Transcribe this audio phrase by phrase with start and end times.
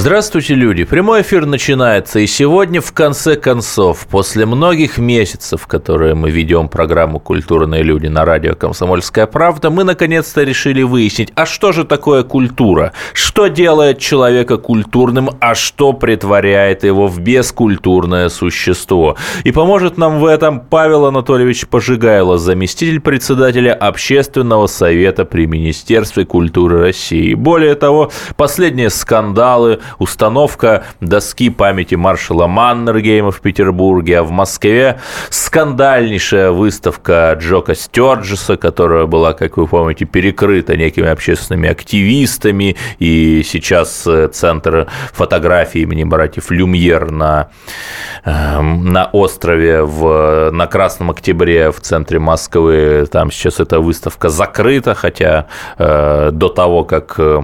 [0.00, 0.84] Здравствуйте, люди!
[0.84, 7.20] Прямой эфир начинается, и сегодня, в конце концов, после многих месяцев, которые мы ведем программу
[7.20, 12.94] «Культурные люди» на радио «Комсомольская правда», мы наконец-то решили выяснить, а что же такое культура?
[13.12, 19.18] Что делает человека культурным, а что притворяет его в бескультурное существо?
[19.44, 26.80] И поможет нам в этом Павел Анатольевич Пожигайло, заместитель председателя Общественного совета при Министерстве культуры
[26.80, 27.34] России.
[27.34, 36.50] Более того, последние скандалы, установка доски памяти маршала Маннергейма в Петербурге, а в Москве скандальнейшая
[36.50, 44.28] выставка Джока Стёрджеса, которая была, как вы помните, перекрыта некими общественными активистами, и сейчас э,
[44.28, 47.50] Центр фотографии имени братьев Люмьер на,
[48.24, 54.94] эм, на острове в, на Красном Октябре в центре Москвы, там сейчас эта выставка закрыта,
[54.94, 55.46] хотя
[55.78, 57.42] э, до того, как Э,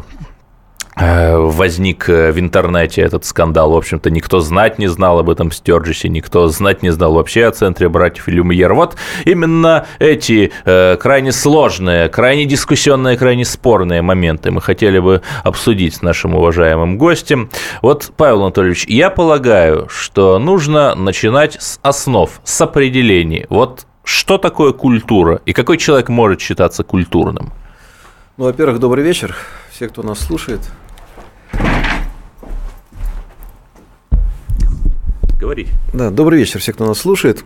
[0.96, 3.72] возник э, в интернете этот скандал.
[3.72, 7.50] В общем-то, никто знать не знал об этом Стерджисе, никто знать не знал вообще о
[7.50, 8.72] центре братьев Люмьер.
[8.72, 15.96] Вот именно эти э, крайне сложные, крайне дискуссионные, крайне спорные моменты мы хотели бы обсудить
[15.96, 17.50] с нашим уважаемым гостем.
[17.82, 23.46] Вот, Павел Анатольевич, я полагаю, что нужно начинать с основ, с определений.
[23.50, 27.52] Вот что такое культура и какой человек может считаться культурным?
[28.38, 29.34] Ну, во-первых, добрый вечер,
[29.70, 30.60] все, кто нас слушает.
[35.38, 35.68] Говорить.
[35.92, 37.44] Да, добрый вечер, все, кто нас слушает.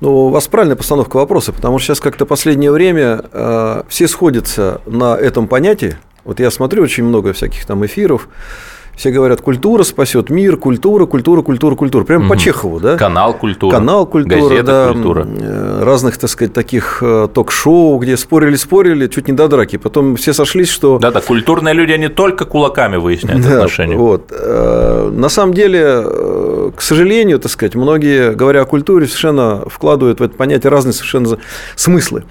[0.00, 4.80] Ну, у вас правильная постановка вопроса, потому что сейчас как-то последнее время э, все сходятся
[4.86, 5.96] на этом понятии.
[6.24, 8.28] Вот я смотрю очень много всяких там эфиров,
[8.98, 12.02] все говорят, культура спасет мир, культура, культура, культура, культура.
[12.02, 12.34] Прямо угу.
[12.34, 12.96] по Чехову, да?
[12.96, 13.72] Канал культура.
[13.72, 14.92] Канал культура, газета да.
[14.92, 15.28] культура.
[15.40, 19.76] Э, разных, так сказать, таких э, ток-шоу, где спорили-спорили, чуть не до драки.
[19.76, 20.98] Потом все сошлись, что...
[20.98, 23.96] Да-да, культурные люди, они только кулаками выясняют да, отношения.
[23.96, 24.32] Вот.
[24.32, 26.02] Э, на самом деле,
[26.76, 31.38] к сожалению, так сказать, многие, говоря о культуре, совершенно вкладывают в это понятие разные совершенно
[31.76, 32.24] смыслы.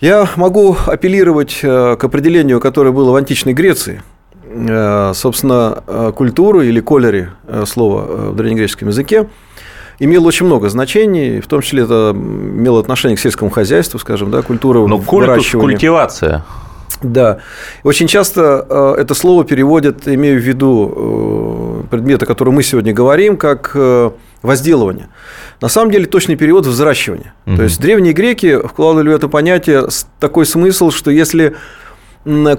[0.00, 4.04] Я могу апеллировать к определению, которое было в античной Греции–
[5.14, 9.28] собственно, э, культуру или колери э, слово в древнегреческом языке
[9.98, 14.42] имело очень много значений, в том числе это имело отношение к сельскому хозяйству, скажем, да,
[14.42, 16.44] культура Но культус, культивация.
[17.02, 17.38] Да.
[17.82, 23.76] Очень часто это слово переводят, имею в виду предметы, о котором мы сегодня говорим, как
[24.42, 25.08] возделывание.
[25.60, 27.32] На самом деле точный перевод– взращивание.
[27.46, 27.56] Угу.
[27.56, 29.88] То есть древние греки вкладывали в это понятие
[30.20, 31.56] такой смысл, что если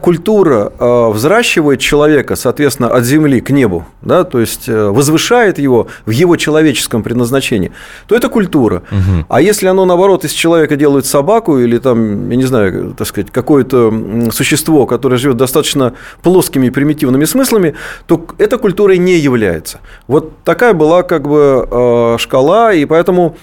[0.02, 5.88] культура э, взращивает человека, соответственно, от земли к небу, да, то есть э, возвышает его
[6.06, 7.74] в его человеческом предназначении,
[8.08, 8.84] то это культура.
[8.92, 9.26] Угу.
[9.28, 13.30] А если оно, наоборот, из человека делает собаку или там, я не знаю, так сказать,
[13.32, 19.80] какое-то существо, которое живет достаточно плоскими примитивными смыслами, то это культурой не является.
[20.08, 23.36] Вот такая была как бы э, шкала, и поэтому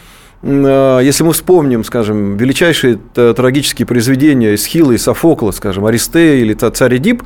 [0.45, 7.23] если мы вспомним, скажем, величайшие трагические произведения Эсхила и Софокла, скажем, Аристея или Царь Эдип,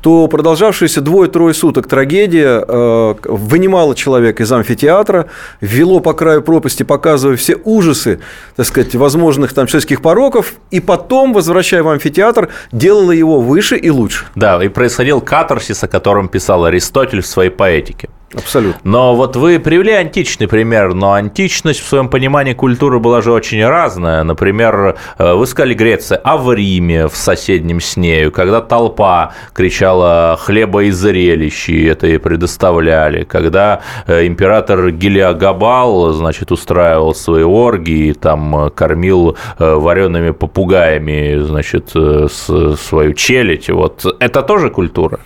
[0.00, 5.26] то продолжавшаяся двое-трое суток трагедия э, вынимала человека из амфитеатра,
[5.60, 8.20] вело по краю пропасти, показывая все ужасы,
[8.56, 13.90] так сказать, возможных там человеческих пороков, и потом, возвращая в амфитеатр, делала его выше и
[13.90, 14.26] лучше.
[14.34, 18.08] Да, и происходил катарсис, о котором писал Аристотель в своей поэтике.
[18.36, 18.80] Абсолютно.
[18.84, 23.64] Но вот вы привели античный пример, но античность в своем понимании культуры была же очень
[23.64, 24.24] разная.
[24.24, 30.36] Например, э, вы сказали Греция, а в Риме, в соседнем с нею, когда толпа кричала
[30.40, 33.24] хлеба и зрелищ, и это и предоставляли.
[33.24, 43.14] Когда э, император Гелиогабал, значит, устраивал свои оргии, там э, кормил вареными попугаями, значит, свою
[43.14, 45.20] челядь, вот это тоже культура?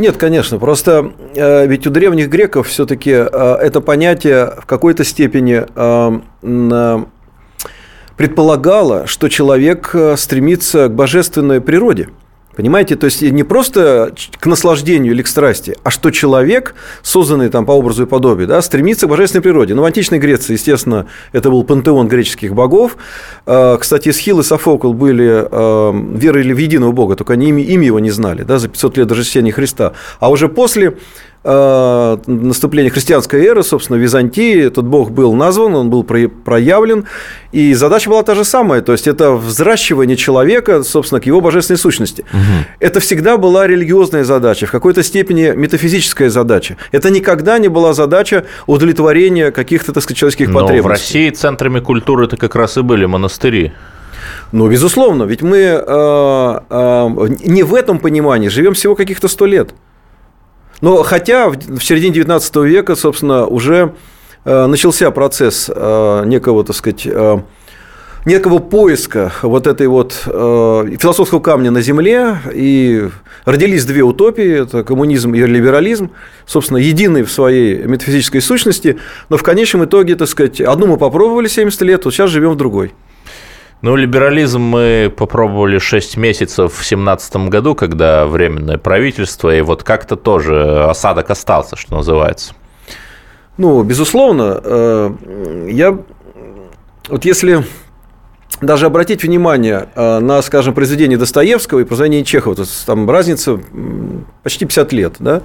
[0.00, 0.58] Нет, конечно.
[0.58, 5.66] Просто ведь у древних греков все-таки это понятие в какой-то степени
[8.16, 12.08] предполагало, что человек стремится к божественной природе.
[12.56, 17.64] Понимаете, то есть не просто к наслаждению или к страсти, а что человек, созданный там
[17.64, 19.74] по образу и подобию, да, стремится к божественной природе.
[19.74, 22.96] Ну, в античной Греции, естественно, это был пантеон греческих богов.
[23.46, 28.00] А, кстати, Схил и Софокл были а, верили в единого бога, только они имя его
[28.00, 29.92] не знали, да, за 500 лет до рождения Христа.
[30.18, 30.96] А уже после
[31.42, 37.06] наступления христианской эры, собственно, в Византии этот бог был назван, он был проявлен,
[37.52, 41.78] и задача была та же самая, то есть это взращивание человека, собственно, к его божественной
[41.78, 42.26] сущности.
[42.32, 42.66] Угу.
[42.80, 46.76] Это всегда была религиозная задача, в какой-то степени метафизическая задача.
[46.92, 50.82] Это никогда не была задача удовлетворения каких-то, так сказать, человеческих Но потребностей.
[50.82, 53.72] в России центрами культуры это как раз и были монастыри.
[54.52, 55.80] Ну, безусловно, ведь мы э,
[56.70, 57.08] э,
[57.44, 59.72] не в этом понимании живем всего каких-то сто лет.
[60.80, 63.94] Но хотя в середине 19 века, собственно, уже
[64.44, 67.38] э, начался процесс э, некого, так сказать, э,
[68.24, 73.08] некого поиска вот этой вот философского камня на земле, и
[73.46, 76.10] родились две утопии, это коммунизм и либерализм,
[76.44, 78.98] собственно, единые в своей метафизической сущности,
[79.30, 82.56] но в конечном итоге, так сказать, одну мы попробовали 70 лет, вот сейчас живем в
[82.56, 82.92] другой.
[83.82, 90.16] Ну, либерализм мы попробовали 6 месяцев в 2017 году, когда временное правительство, и вот как-то
[90.16, 92.52] тоже осадок остался, что называется.
[93.56, 95.10] Ну, безусловно, э,
[95.70, 95.98] я
[97.08, 97.64] вот если
[98.60, 103.58] даже обратить внимание э, на, скажем, произведение Достоевского и произведение Чехова, то есть там разница
[104.42, 105.42] почти 50 лет, да,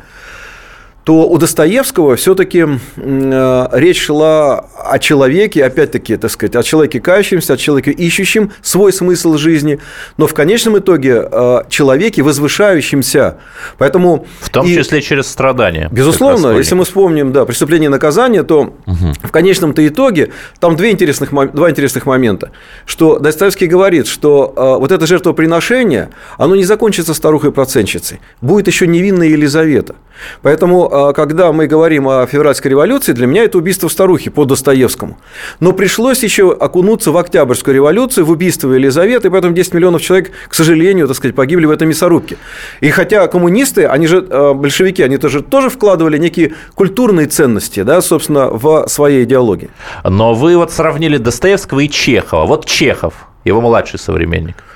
[1.06, 2.66] то у Достоевского все-таки
[2.96, 8.92] э, речь шла о человеке, опять-таки, так сказать, о человеке кающемся, о человеке ищущем свой
[8.92, 9.80] смысл жизни,
[10.18, 13.38] но в конечном итоге э, человеке возвышающемся.
[13.78, 15.90] Поэтому в том и, числе через страдания.
[15.92, 19.14] Безусловно, если мы вспомним, да, преступление и наказание, то угу.
[19.22, 22.50] в конечном-то итоге там две интересных, два интересных момента,
[22.88, 26.10] что Достоевский говорит, что э, вот это жертвоприношение,
[26.40, 29.94] оно не закончится старухой-процентщицей, будет еще невинная Елизавета.
[30.42, 35.18] Поэтому когда мы говорим о февральской революции, для меня это убийство старухи по Достоевскому.
[35.60, 40.32] Но пришлось еще окунуться в Октябрьскую революцию, в убийство Елизаветы, и поэтому 10 миллионов человек,
[40.48, 42.38] к сожалению, так сказать, погибли в этой мясорубке.
[42.82, 48.02] И хотя коммунисты, они же, а, большевики, они тоже, тоже вкладывали некие культурные ценности, да,
[48.02, 49.70] собственно, в своей идеологии.
[50.04, 52.46] Но вы вот сравнили Достоевского и Чехова.
[52.46, 53.14] Вот Чехов,
[53.44, 54.56] его младший современник–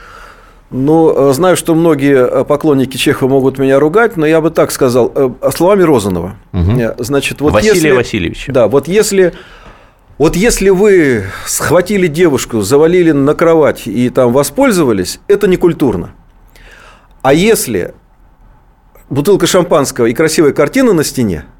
[0.71, 4.71] ну, э, знаю, что многие э, поклонники Чехова могут меня ругать, но я бы так
[4.71, 6.35] сказал, э, словами Розанова.
[6.53, 6.95] Угу.
[6.99, 8.51] Значит, вот Василия если, Васильевича.
[8.51, 9.33] Да, вот если,
[10.17, 16.11] вот если вы схватили девушку, завалили на кровать и там воспользовались, это не культурно.
[17.21, 17.93] А если
[19.09, 21.45] бутылка шампанского и красивая картина на стене–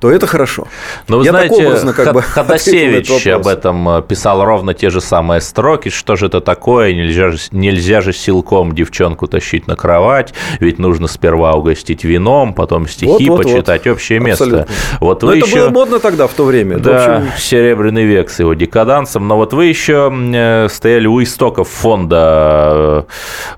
[0.00, 0.66] то это хорошо.
[1.08, 5.00] Но вы Я знаете, образно, как бы, Ходосевич об этом э, писал ровно те же
[5.00, 5.88] самые строки.
[5.88, 6.92] Что же это такое?
[6.92, 12.86] Нельзя же, нельзя же силком девчонку тащить на кровать, ведь нужно сперва угостить вином, потом
[12.86, 13.92] стихи вот, вот, почитать, вот.
[13.92, 14.44] общее место.
[14.44, 14.74] Абсолютно.
[15.00, 15.46] Вот вы Но еще...
[15.46, 16.78] это было модно тогда, в то время.
[16.78, 17.32] Да, общем...
[17.38, 19.26] серебряный век с его декадансом.
[19.26, 23.06] Но вот вы еще э, стояли у истоков фонда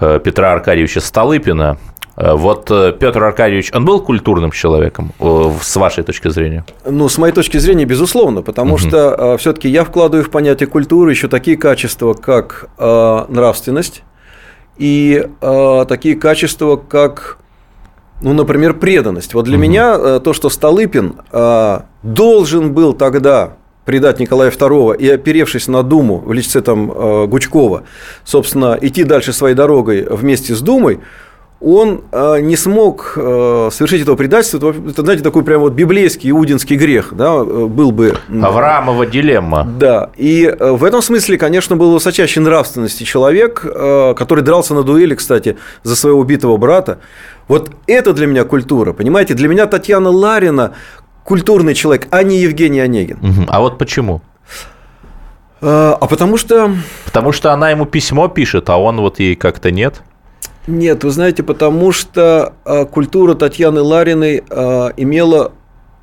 [0.00, 1.79] э, Петра Аркадьевича Столыпина.
[2.18, 6.64] Э, вот э, Петр Аркадьевич, он был культурным человеком, э, с вашей точки зрения?
[6.84, 8.78] Ну, с моей точки зрения, безусловно, потому угу.
[8.78, 14.02] что все-таки я вкладываю в понятие культуры еще такие качества, как нравственность
[14.76, 15.28] и
[15.88, 17.38] такие качества, как
[18.20, 19.34] ну, например, преданность.
[19.34, 19.62] Вот для угу.
[19.62, 21.16] меня то, что Столыпин
[22.02, 23.54] должен был тогда
[23.84, 27.84] предать Николая II и, оперевшись на Думу в лице там Гучкова,
[28.24, 31.00] собственно, идти дальше своей дорогой вместе с Думой,
[31.60, 34.70] он э, не смог э, совершить этого предательства.
[34.70, 38.16] Это, знаете, такой прям вот библейский иудинский грех, да, э, был бы.
[38.28, 39.64] Авраамова дилемма.
[39.64, 45.56] Да, и в этом смысле, конечно, был высочайшей нравственности человек, который дрался на дуэли, кстати,
[45.82, 47.00] за своего убитого брата.
[47.49, 49.34] Вот это для меня культура, понимаете?
[49.34, 50.75] Для меня Татьяна Ларина
[51.25, 53.18] культурный человек, а не Евгений Онегин.
[53.18, 53.47] Угу.
[53.49, 54.23] А вот почему?
[55.61, 56.73] А потому что...
[57.04, 60.02] Потому что она ему письмо пишет, а он вот ей как-то нет?
[60.68, 65.52] Нет, вы знаете, потому что а, культура Татьяны Лариной а, имела,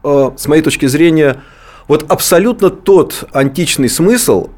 [0.03, 1.43] а, с моей точки зрения,
[1.87, 4.49] вот абсолютно тот античный смысл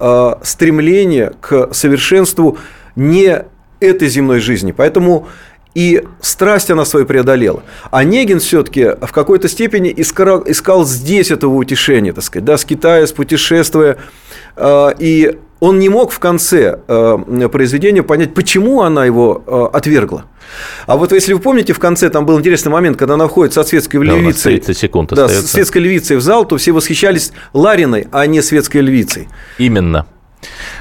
[0.43, 2.57] стремления к совершенству
[2.95, 3.43] не
[3.81, 4.71] этой земной жизни.
[4.71, 5.27] Поэтому
[5.73, 7.63] и страсть она свою преодолела.
[7.91, 12.63] А Негин все-таки в какой-то степени искал, искал здесь этого утешения, так сказать, да, с
[12.63, 13.97] Китая, с путешествуя.
[14.57, 20.25] И он не мог в конце э, произведения понять, почему она его э, отвергла.
[20.85, 23.63] А вот если вы помните, в конце там был интересный момент, когда она входит со
[23.63, 28.07] светской да, львицей, 30 секунд да, с светской львицей в зал, то все восхищались Лариной,
[28.11, 29.27] а не светской львицей.
[29.57, 30.05] Именно.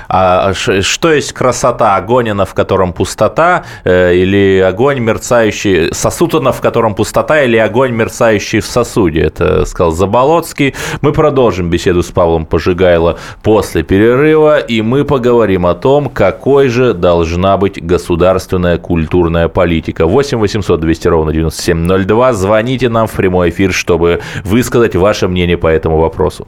[0.09, 1.97] А что есть красота?
[1.97, 7.57] Огонь, она в котором пустота, э, или огонь мерцающий, сосуд, она в котором пустота, или
[7.57, 9.23] огонь мерцающий в сосуде?
[9.23, 10.75] Это сказал Заболоцкий.
[11.01, 16.95] Мы продолжим беседу с Павлом Пожигайло после перерыва, и мы поговорим о том, какой же
[16.95, 20.07] должна быть государственная культурная политика.
[20.07, 22.33] 8 800 200 ровно 9702.
[22.33, 26.47] Звоните нам в прямой эфир, чтобы высказать ваше мнение по этому вопросу.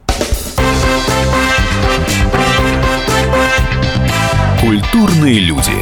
[4.68, 5.72] Культурные люди.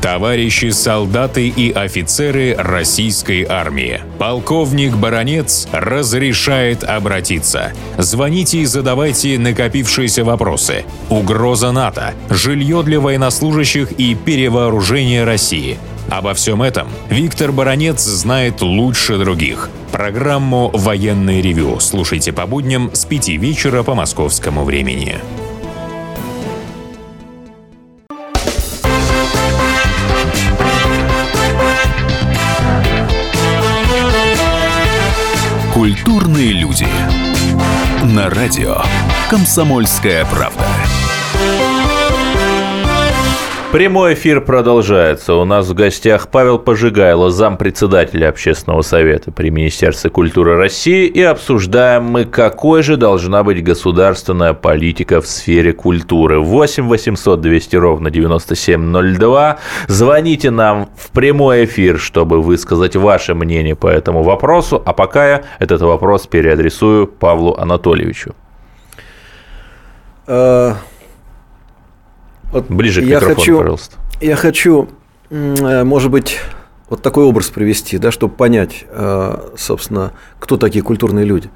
[0.00, 4.00] Товарищи солдаты и офицеры российской армии.
[4.20, 7.72] Полковник Баронец разрешает обратиться.
[7.98, 10.84] Звоните и задавайте накопившиеся вопросы.
[11.10, 15.78] Угроза НАТО, жилье для военнослужащих и перевооружение России.
[16.10, 19.68] Обо всем этом Виктор Баранец знает лучше других.
[19.92, 25.16] Программу «Военный ревю» слушайте по будням с 5 вечера по московскому времени.
[35.74, 36.88] Культурные люди.
[38.02, 38.82] На радио
[39.28, 40.67] «Комсомольская правда».
[43.70, 45.34] Прямой эфир продолжается.
[45.34, 51.06] У нас в гостях Павел Пожигайло, зампредседателя Общественного совета при Министерстве культуры России.
[51.06, 56.40] И обсуждаем мы, какой же должна быть государственная политика в сфере культуры.
[56.40, 59.58] 8 800 200 ровно 9702.
[59.86, 64.82] Звоните нам в прямой эфир, чтобы высказать ваше мнение по этому вопросу.
[64.82, 68.34] А пока я этот вопрос переадресую Павлу Анатольевичу.
[72.50, 73.96] Вот Ближе к я микрофону, хочу, пожалуйста.
[74.20, 74.88] Я хочу,
[75.30, 76.38] э, может быть,
[76.88, 81.50] вот такой образ привести, да, чтобы понять, э, собственно, кто такие культурные люди.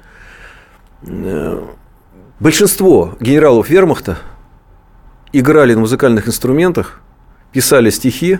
[1.03, 1.59] Э,
[2.39, 4.19] большинство генералов вермахта
[5.31, 7.01] играли на музыкальных инструментах,
[7.51, 8.39] писали стихи,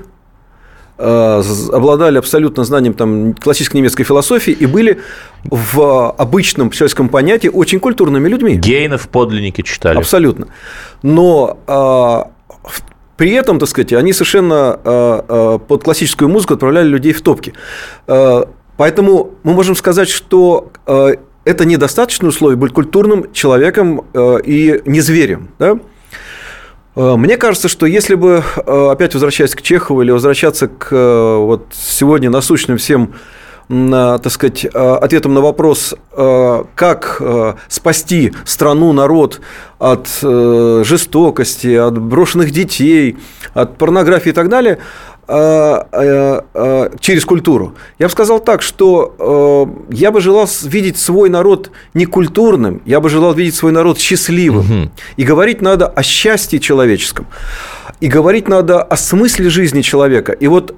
[0.96, 5.02] обладали абсолютно знанием там, классической немецкой философии и были
[5.44, 8.56] в обычном человеческом понятии очень культурными людьми.
[8.58, 9.98] Гейнов подлинники читали.
[9.98, 10.48] Абсолютно.
[11.02, 12.30] Но
[13.18, 17.54] при этом, так сказать, они совершенно э, э, под классическую музыку отправляли людей в топки.
[18.08, 18.44] Э,
[18.76, 20.72] поэтому мы можем сказать, что
[21.46, 25.50] это недостаточное условие быть культурным человеком и не зверем.
[25.60, 25.78] Да?
[26.96, 32.78] Мне кажется, что если бы, опять возвращаясь к Чехову или возвращаться к вот сегодня насущным
[32.78, 33.16] всем
[33.68, 34.70] так сказать, э,
[35.02, 39.42] ответом на вопрос, э, как э, спасти страну, народ
[39.80, 43.18] от жестокости, от брошенных детей,
[43.54, 44.80] от порнографии и так далее,
[45.28, 47.76] через культуру.
[48.00, 53.10] Я бы сказал так, что я бы желал видеть свой народ не культурным, я бы
[53.10, 54.84] желал видеть свой народ счастливым.
[54.84, 54.92] Угу.
[55.18, 57.26] И говорить надо о счастье человеческом.
[58.00, 60.32] И говорить надо о смысле жизни человека.
[60.32, 60.76] И вот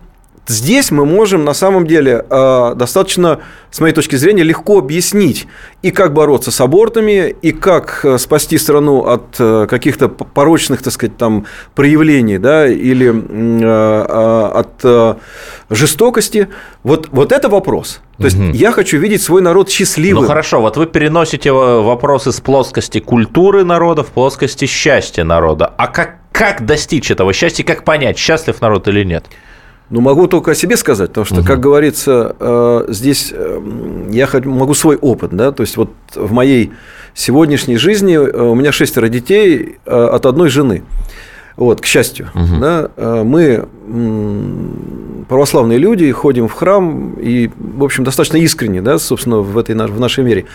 [0.48, 3.40] Здесь мы можем на самом деле э, достаточно,
[3.72, 5.48] с моей точки зрения, легко объяснить
[5.82, 10.94] и как бороться с абортами, и как э, спасти страну от э, каких-то порочных, так
[10.94, 13.06] сказать, там проявлений, да, или
[14.56, 15.20] от
[15.70, 16.48] жестокости.
[16.84, 18.02] Вот, вот это вопрос.
[18.18, 18.52] То есть угу.
[18.52, 20.24] я хочу видеть свой народ счастливым.
[20.24, 25.74] Ну хорошо, вот вы переносите вопросы с плоскости культуры народа в плоскости счастья народа.
[25.78, 29.26] А как, как достичь этого счастья, как понять, счастлив народ или нет?
[29.90, 31.46] Ну, могу только о себе сказать, потому что, угу.
[31.46, 33.62] как говорится, э, здесь э,
[34.12, 36.72] я могу свой опыт, да, то есть вот в моей
[37.14, 40.84] сегодняшней жизни э, у меня шестеро детей от одной жены.
[41.56, 42.60] Вот, к счастью, угу.
[42.60, 42.90] да,
[43.24, 43.66] мы
[45.30, 50.00] православные люди, ходим в храм и, в общем, достаточно искренне, да, собственно, в этой в
[50.00, 50.48] нашей вере.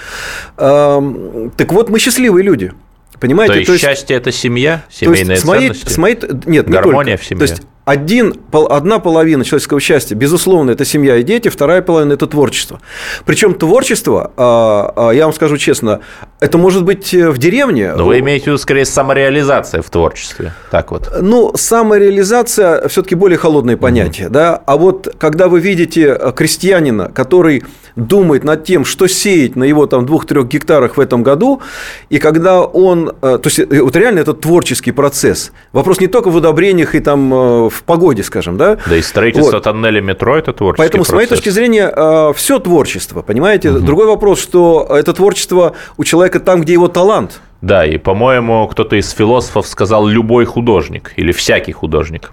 [0.57, 2.73] Так вот, мы счастливые люди.
[3.19, 3.53] Понимаете?
[3.53, 5.93] То есть, то есть счастье это семья, семейные то есть, ценности.
[5.93, 7.23] С моей, с моей, нет, гармония не только.
[7.23, 7.47] в семье.
[7.47, 12.27] То есть один, одна половина человеческого счастья, безусловно, это семья и дети, вторая половина– это
[12.27, 12.81] творчество.
[13.25, 16.01] Причем творчество, а, а, я вам скажу честно,
[16.41, 17.93] это может быть э, в деревне.
[17.95, 20.53] Но вы имеете в виду, скорее, самореализация в творчестве.
[20.71, 21.11] Так вот.
[21.21, 24.27] Ну, самореализация все-таки более холодное понятие.
[24.27, 24.35] Угу.
[24.35, 24.63] Да?
[24.67, 27.65] А вот когда вы видите э, крестьянина, который
[27.97, 31.61] думает над тем, что сеять на его там двух-трех гектарах в этом году,
[32.09, 35.53] и когда он, э, то есть вот реально это творческий процесс.
[35.73, 38.79] Вопрос не только в удобрениях и там в погоде, скажем, да.
[38.87, 39.63] Да и строительство вот.
[39.63, 41.13] тоннеля метро– это творческий Поэтому, процесс.
[41.13, 43.71] с моей точки зрения, э, все творчество, понимаете?
[43.71, 43.81] Угу.
[43.81, 47.41] Другой вопрос, что это творчество у человека там, где его талант.
[47.63, 52.33] Да, и, по-моему, кто-то из философов сказал «любой художник» или «всякий художник».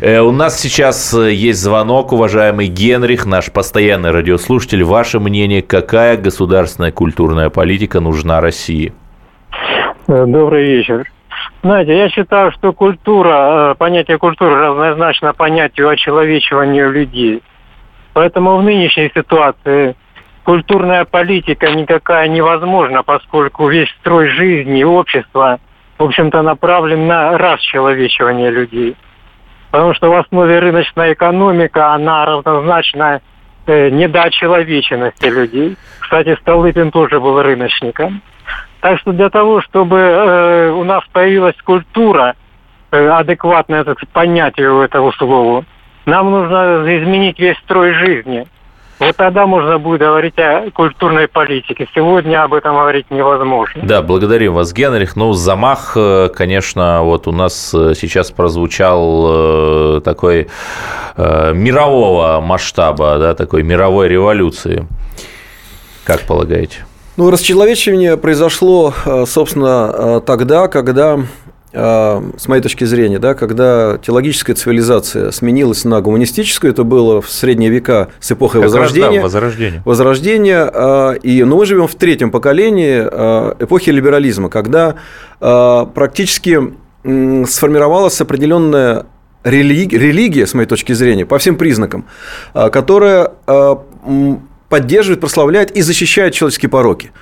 [0.00, 4.84] Э, у нас сейчас э, есть звонок, уважаемый Генрих, наш постоянный радиослушатель.
[4.84, 8.92] Ваше мнение, какая государственная культурная политика нужна России?
[10.06, 11.04] Добрый вечер.
[11.66, 17.42] Знаете, я считаю, что культура, понятие культуры равнозначно понятию очеловечивания людей.
[18.12, 19.96] Поэтому в нынешней ситуации
[20.44, 25.58] культурная политика никакая невозможна, поскольку весь строй жизни общества,
[25.98, 28.96] в общем-то, направлен на расчеловечивание людей.
[29.72, 33.22] Потому что в основе рыночная экономика, она равнозначна
[33.66, 35.76] э, недочеловеченности людей.
[35.98, 38.22] Кстати, Столыпин тоже был рыночником.
[38.86, 42.36] Так что для того, чтобы э, у нас появилась культура,
[42.92, 45.64] э, адекватное это понятие этого слова,
[46.04, 48.46] нам нужно изменить весь строй жизни.
[49.00, 51.88] Вот тогда можно будет говорить о культурной политике.
[51.96, 53.82] Сегодня об этом говорить невозможно.
[53.82, 55.16] Да, благодарим вас, Генрих.
[55.16, 60.46] Ну, замах, э, конечно, вот у нас э, сейчас прозвучал э, такой
[61.16, 64.86] мирового масштаба, да, такой мировой революции.
[66.04, 66.84] Как полагаете?
[67.16, 68.92] Ну, расчеловечивание произошло,
[69.26, 71.18] собственно, тогда, когда
[71.72, 77.30] а, с моей точки зрения, да, когда теологическая цивилизация сменилась на гуманистическую, это было в
[77.30, 79.06] средние века с эпохой как Возрождения.
[79.06, 79.82] Раз, да, возрождение.
[79.84, 81.18] Возрождение.
[81.22, 82.98] И, но мы живем в третьем поколении
[83.62, 84.96] эпохи либерализма, когда
[85.38, 89.06] практически сформировалась определенная
[89.44, 92.06] религия, с моей точки зрения, по всем признакам,
[92.52, 93.32] которая
[94.68, 97.12] поддерживает, прославляет и защищает человеческие пороки.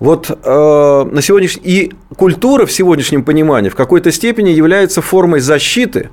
[0.00, 6.08] Вот э, на сегодняшний и культура в сегодняшнем понимании в какой-то степени является формой защиты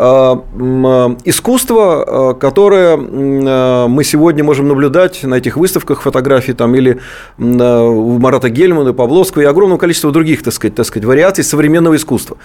[0.00, 7.00] Э, э, искусство, э, которое мы сегодня можем наблюдать на этих выставках фотографий там, или
[7.36, 12.36] у Марата Гельмана, Павловского и огромного количества других так сказать, так сказать, вариаций современного искусства.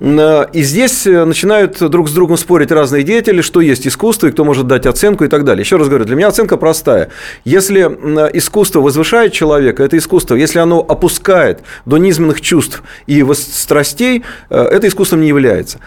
[0.00, 4.66] И здесь начинают друг с другом спорить разные деятели, что есть искусство и кто может
[4.66, 5.62] дать оценку и так далее.
[5.62, 7.10] Еще раз говорю, для меня оценка простая.
[7.44, 7.80] Если
[8.32, 10.07] искусство возвышает человека, это искусство.
[10.34, 15.78] Если оно опускает до низменных чувств и страстей, это искусством не является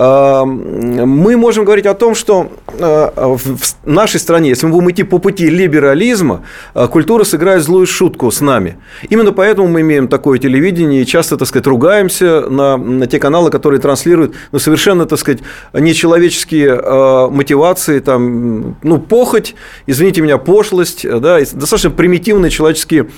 [0.00, 5.18] мы можем говорить о том, что э, в нашей стране, если мы будем идти по
[5.18, 6.42] пути либерализма,
[6.74, 8.78] э, культура сыграет злую шутку с нами.
[9.10, 13.50] Именно поэтому мы имеем такое телевидение и часто, так сказать, ругаемся на, на те каналы,
[13.50, 15.40] которые транслируют ну, совершенно, так сказать,
[15.74, 19.54] нечеловеческие э, мотивации, там, ну, похоть,
[19.86, 23.08] извините меня, пошлость, да, достаточно примитивные человеческие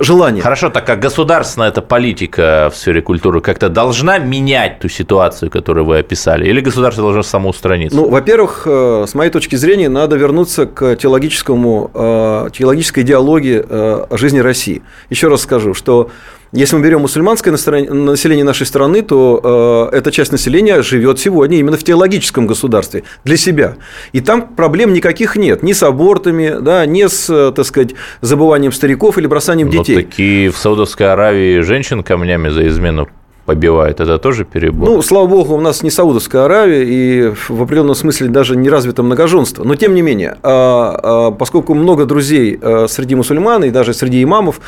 [0.00, 0.42] желания.
[0.42, 5.86] Хорошо, так как государственная эта политика в сфере культуры как-то должна менять ту ситуацию, которую
[5.86, 6.48] вы описали?
[6.48, 7.96] Или государство должно самоустраниться?
[7.96, 14.06] Ну, во-первых, э, с моей точки зрения, надо вернуться к теологическому, э, теологической идеологии э,
[14.10, 14.82] жизни России.
[15.10, 16.10] Еще раз скажу, что
[16.56, 21.76] если мы берем мусульманское население нашей страны, то э, эта часть населения живет сегодня именно
[21.76, 23.76] в теологическом государстве для себя.
[24.12, 25.62] И там проблем никаких нет.
[25.62, 27.90] Ни с абортами, да, ни с, так сказать,
[28.22, 29.96] забыванием стариков или бросанием детей.
[29.96, 33.08] Но такие в Саудовской Аравии женщин камнями за измену
[33.46, 34.88] побивает, это тоже перебор?
[34.88, 39.04] Ну, слава богу, у нас не Саудовская Аравия и в определенном смысле даже не развито
[39.04, 39.62] многоженство.
[39.64, 44.22] Но тем не менее, а, а, поскольку много друзей а, среди мусульман и даже среди
[44.22, 44.60] имамов,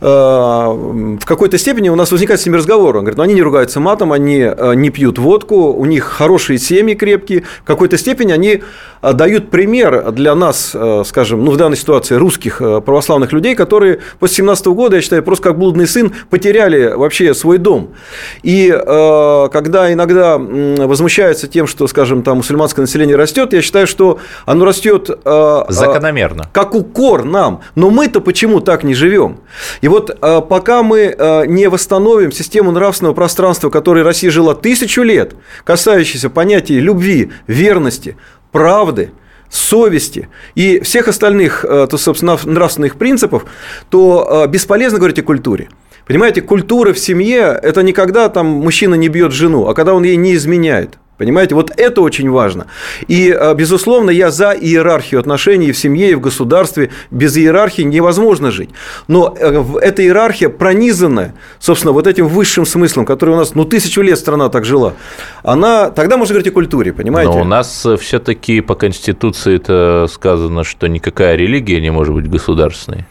[0.00, 2.96] в какой-то степени у нас возникает с ними разговор.
[2.96, 6.94] Он говорит, ну, они не ругаются матом, они не пьют водку, у них хорошие семьи
[6.94, 7.44] крепкие.
[7.62, 8.62] В какой-то степени они
[9.00, 14.66] дают пример для нас, скажем, ну, в данной ситуации русских православных людей, которые после 17
[14.66, 17.94] года, я считаю, просто как блудный сын потеряли вообще свой дом.
[18.42, 24.18] И э, когда иногда возмущаются тем, что, скажем, там мусульманское население растет, я считаю, что
[24.46, 27.60] оно растет э, закономерно, как укор нам.
[27.74, 29.40] Но мы-то почему так не живем?
[29.80, 35.02] И вот э, пока мы э, не восстановим систему нравственного пространства, которой Россия жила тысячу
[35.02, 38.16] лет, касающейся понятий любви, верности,
[38.52, 39.12] правды,
[39.50, 43.44] совести и всех остальных, э, то, собственно, нравственных принципов,
[43.90, 45.68] то э, бесполезно говорить о культуре.
[46.08, 50.04] Понимаете, культура в семье– это не когда там мужчина не бьет жену, а когда он
[50.04, 50.98] ей не изменяет.
[51.18, 52.68] Понимаете, вот это очень важно.
[53.08, 56.90] И, э, безусловно, я за иерархию отношений в семье и в государстве.
[57.10, 58.70] Без иерархии невозможно жить.
[59.08, 64.00] Но э, эта иерархия пронизанная, собственно, вот этим высшим смыслом, который у нас, ну, тысячу
[64.00, 64.94] лет страна так жила,
[65.42, 67.32] она, тогда можно говорить о культуре, понимаете?
[67.32, 72.30] Но у нас э, все-таки по Конституции это сказано, что никакая религия не может быть
[72.30, 73.06] государственной.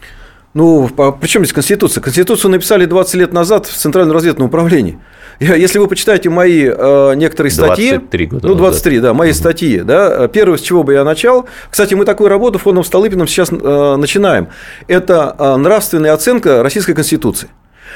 [0.58, 2.02] Ну, а при чем здесь Конституция?
[2.02, 4.98] Конституцию написали 20 лет назад в Центральном разведном управлении.
[5.38, 9.08] Если вы почитаете мои э, некоторые статьи, 23 года ну 23, назад.
[9.08, 9.36] да, мои угу.
[9.38, 13.52] статьи, да, первое, с чего бы я начал, кстати, мы такую работу фондом Столыпиным сейчас
[13.52, 14.48] э, начинаем,
[14.88, 17.50] это э, нравственная оценка Российской Конституции.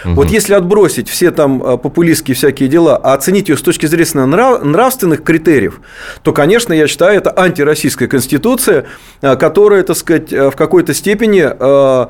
[0.04, 0.14] Угу.
[0.14, 4.62] Вот если отбросить все там популистские всякие дела, а оценить ее с точки зрения нрав,
[4.62, 5.80] нравственных критериев,
[6.22, 8.86] то, конечно, я считаю, это антироссийская конституция,
[9.20, 12.06] которая, так сказать, в какой-то степени Э,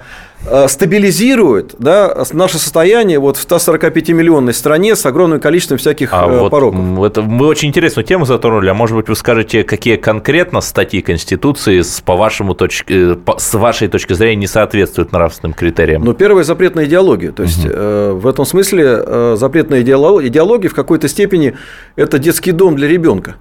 [0.67, 6.81] стабилизирует да, наше состояние вот в 145-миллионной стране с огромным количеством всяких а вот пороков.
[7.05, 11.83] Это мы очень интересную тему затронули, а может быть вы скажете, какие конкретно статьи Конституции
[11.83, 16.05] с, по вашему точке, с вашей точки зрения не соответствуют нравственным критериям?
[16.05, 17.33] Ну, первое– запрет на идеологию.
[17.33, 17.73] То есть, угу.
[17.75, 21.55] э, в этом смысле э, запрет на идеологию в какой-то степени–
[21.97, 23.37] это детский дом для ребенка.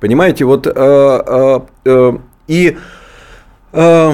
[0.00, 2.12] Понимаете, вот э, э, э,
[2.48, 2.76] и
[3.72, 4.12] э,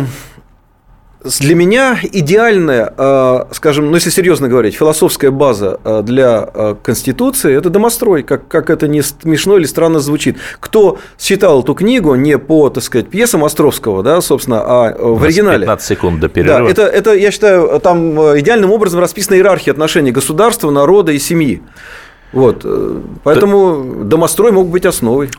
[1.40, 7.54] для меня идеальная, э, скажем, ну если серьезно говорить, философская база э, для э, Конституции–
[7.56, 10.36] это домострой, как, как это не смешно или странно звучит.
[10.60, 15.60] Кто читал эту книгу не по, так сказать, пьесам Островского, да, собственно, а в оригинале.
[15.60, 16.60] 15 секунд до перерыва.
[16.60, 21.62] Да, это, это, я считаю, там идеальным образом расписана иерархия отношений государства, народа и семьи.
[22.32, 22.66] Вот,
[23.22, 25.30] поэтому домострой мог быть основой.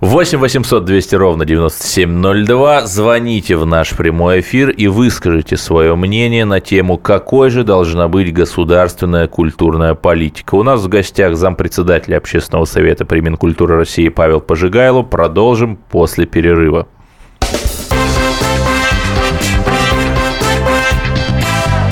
[0.00, 2.86] 8 800 200 ровно 9702.
[2.86, 8.32] Звоните в наш прямой эфир и выскажите свое мнение на тему, какой же должна быть
[8.32, 10.54] государственная культурная политика.
[10.54, 15.02] У нас в гостях зампредседателя Общественного совета при Минкультуры России Павел Пожигайло.
[15.02, 16.88] Продолжим после перерыва.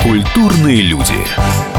[0.01, 1.78] Культурные люди.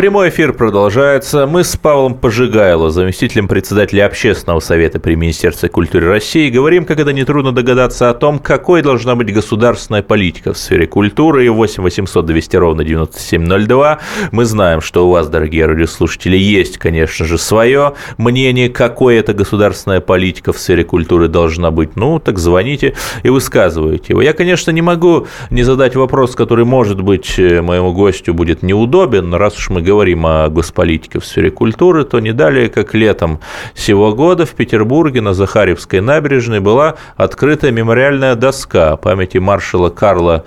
[0.00, 1.46] Прямой эфир продолжается.
[1.46, 7.12] Мы с Павлом Пожигайло, заместителем председателя Общественного совета при Министерстве культуры России, говорим, как это
[7.12, 11.44] нетрудно догадаться о том, какой должна быть государственная политика в сфере культуры.
[11.44, 13.98] И 8 800 200 ровно 9702.
[14.32, 20.00] Мы знаем, что у вас, дорогие радиослушатели, есть, конечно же, свое мнение, какой эта государственная
[20.00, 21.96] политика в сфере культуры должна быть.
[21.96, 24.22] Ну, так звоните и высказывайте его.
[24.22, 29.58] Я, конечно, не могу не задать вопрос, который, может быть, моему гостю будет неудобен, раз
[29.58, 33.40] уж мы говорим о госполитике в сфере культуры, то не далее, как летом
[33.74, 40.44] сего года в Петербурге на Захаревской набережной была открыта мемориальная доска памяти маршала Карла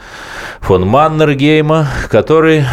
[0.61, 2.63] фон Маннергейма, который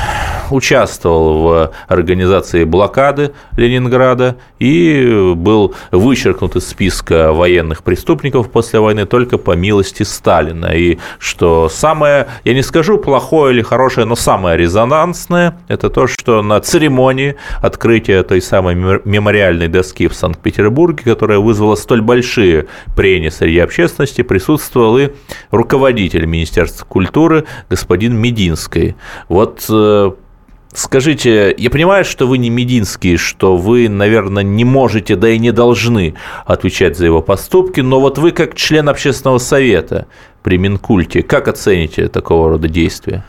[0.52, 9.38] участвовал в организации блокады Ленинграда и был вычеркнут из списка военных преступников после войны только
[9.38, 10.66] по милости Сталина.
[10.66, 16.42] И что самое, я не скажу плохое или хорошее, но самое резонансное, это то, что
[16.42, 23.58] на церемонии открытия той самой мемориальной доски в Санкт-Петербурге, которая вызвала столь большие прения среди
[23.58, 25.10] общественности, присутствовал и
[25.50, 28.96] руководитель Министерства культуры господин Мединский.
[29.28, 30.10] Вот э,
[30.72, 35.50] Скажите, я понимаю, что вы не Мединский, что вы, наверное, не можете, да и не
[35.50, 36.14] должны
[36.46, 40.06] отвечать за его поступки, но вот вы как член общественного совета
[40.42, 43.24] при Минкульте, как оцените такого рода действия?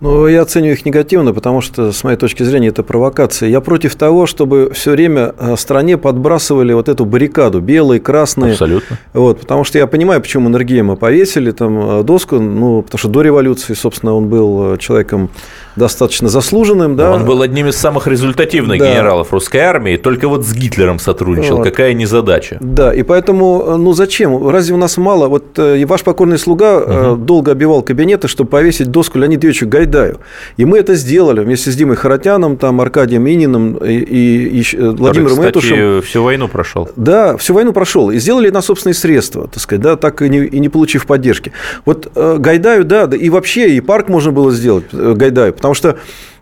[0.00, 3.48] Ну, я оцениваю их негативно, потому что, с моей точки зрения, это провокация.
[3.48, 8.52] Я против того, чтобы все время э, стране подбрасывали вот эту баррикаду, белые, красные.
[8.52, 8.96] Абсолютно.
[9.12, 13.22] Вот, потому что я понимаю, почему Энергема повесили там э, доску, ну, потому что до
[13.22, 15.30] революции, собственно, он был э, человеком
[15.76, 16.96] достаточно заслуженным.
[16.96, 17.12] Да.
[17.12, 18.90] Он был одним из самых результативных да.
[18.90, 21.58] генералов русской армии, только вот с Гитлером сотрудничал.
[21.58, 21.64] Вот.
[21.64, 22.58] Какая незадача.
[22.60, 24.48] Да, и поэтому, ну зачем?
[24.48, 25.28] Разве у нас мало?
[25.28, 27.16] Вот и ваш покорный слуга угу.
[27.16, 30.18] долго обивал кабинеты, чтобы повесить доску Леониду Ильичу Гайдаю.
[30.56, 35.36] И мы это сделали вместе с Димой Харатяном, там, Аркадием Ининым и, и, и Владимиром
[35.36, 36.02] Который, Этушем.
[36.02, 36.88] всю войну прошел.
[36.96, 38.10] Да, всю войну прошел.
[38.10, 41.52] И сделали на собственные средства, так сказать, да, так и не, и не получив поддержки.
[41.84, 45.74] Вот э, Гайдаю, да, да, и вообще и парк можно было сделать э, Гайдаю, потому
[45.74, 45.98] что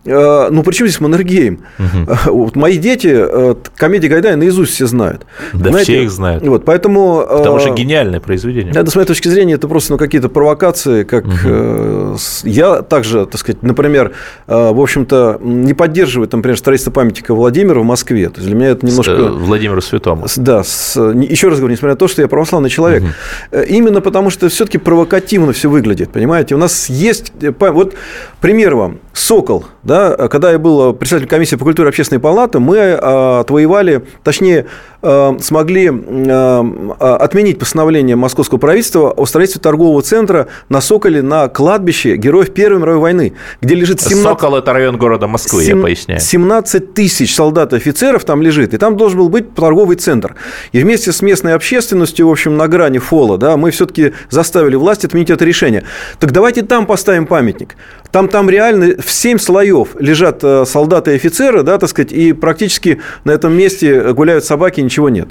[0.06, 1.64] Э, ну, причем здесь Маннергейм?
[1.78, 2.34] Угу.
[2.36, 5.26] Вот мои дети э, комедии Гайдая наизусть все знают.
[5.52, 6.46] Да, Знаете, все их знают.
[6.46, 7.26] Вот, поэтому...
[7.28, 8.72] Потому что гениальное произведение.
[8.72, 12.16] Да, с моей точки зрения, это просто ну, какие-то провокации, как угу.
[12.44, 14.12] я также, так сказать, например,
[14.46, 18.28] в общем-то, не поддерживаю, там, например, строительство памятника Владимира в Москве.
[18.28, 19.16] То есть для меня это немножко...
[19.16, 20.26] Владимиру Святому.
[20.36, 23.60] Да, с, еще раз говорю, несмотря на то, что я православный человек, угу.
[23.62, 26.54] именно потому что все-таки провокативно все выглядит, понимаете?
[26.54, 27.32] У нас есть...
[27.58, 27.94] Вот
[28.40, 28.98] пример вам.
[29.18, 29.64] «Сокол».
[29.82, 34.66] Да, когда я был председателем комиссии по культуре общественной палаты, мы э, отвоевали, точнее,
[35.00, 42.16] э, смогли э, отменить постановление московского правительства о строительстве торгового центра на Соколе на кладбище
[42.16, 44.22] героев Первой мировой войны, где лежит 17...
[44.22, 45.76] Сокол– это район города Москвы, 7...
[45.76, 46.20] я поясняю.
[46.20, 50.34] 17 тысяч солдат и офицеров там лежит, и там должен был быть торговый центр.
[50.72, 55.04] И вместе с местной общественностью, в общем, на грани фола, да, мы все-таки заставили власть
[55.04, 55.84] отменить это решение.
[56.18, 57.76] Так давайте там поставим памятник.
[58.10, 62.32] Там, там реально в 7 слоев лежат э, солдаты и офицеры, да, так сказать, и
[62.32, 65.28] практически на этом месте гуляют собаки, ничего нет.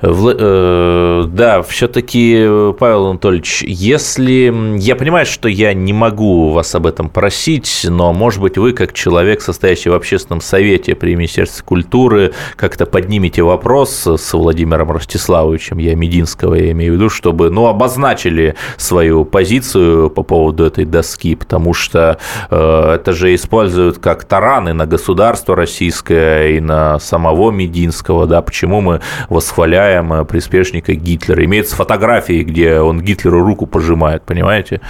[0.00, 4.78] Э, да, все-таки, Павел Анатольевич, если...
[4.78, 8.92] Я понимаю, что я не могу вас об этом просить, но, может быть, вы, как
[8.92, 15.94] человек, состоящий в общественном совете при Министерстве культуры, как-то поднимете вопрос с Владимиром Ростиславовичем, я
[15.94, 21.74] Мединского, я имею в виду, чтобы, ну, обозначили свою позицию по поводу этой доски, потому
[21.74, 22.18] что
[22.50, 28.80] э, это же используют как тараны на государство российское и на самого Мединского, да, почему
[28.80, 31.44] мы восхваляем э, приспешника Гитлера.
[31.44, 34.80] Имеется фотографии, где он Гитлеру руку пожимает, понимаете?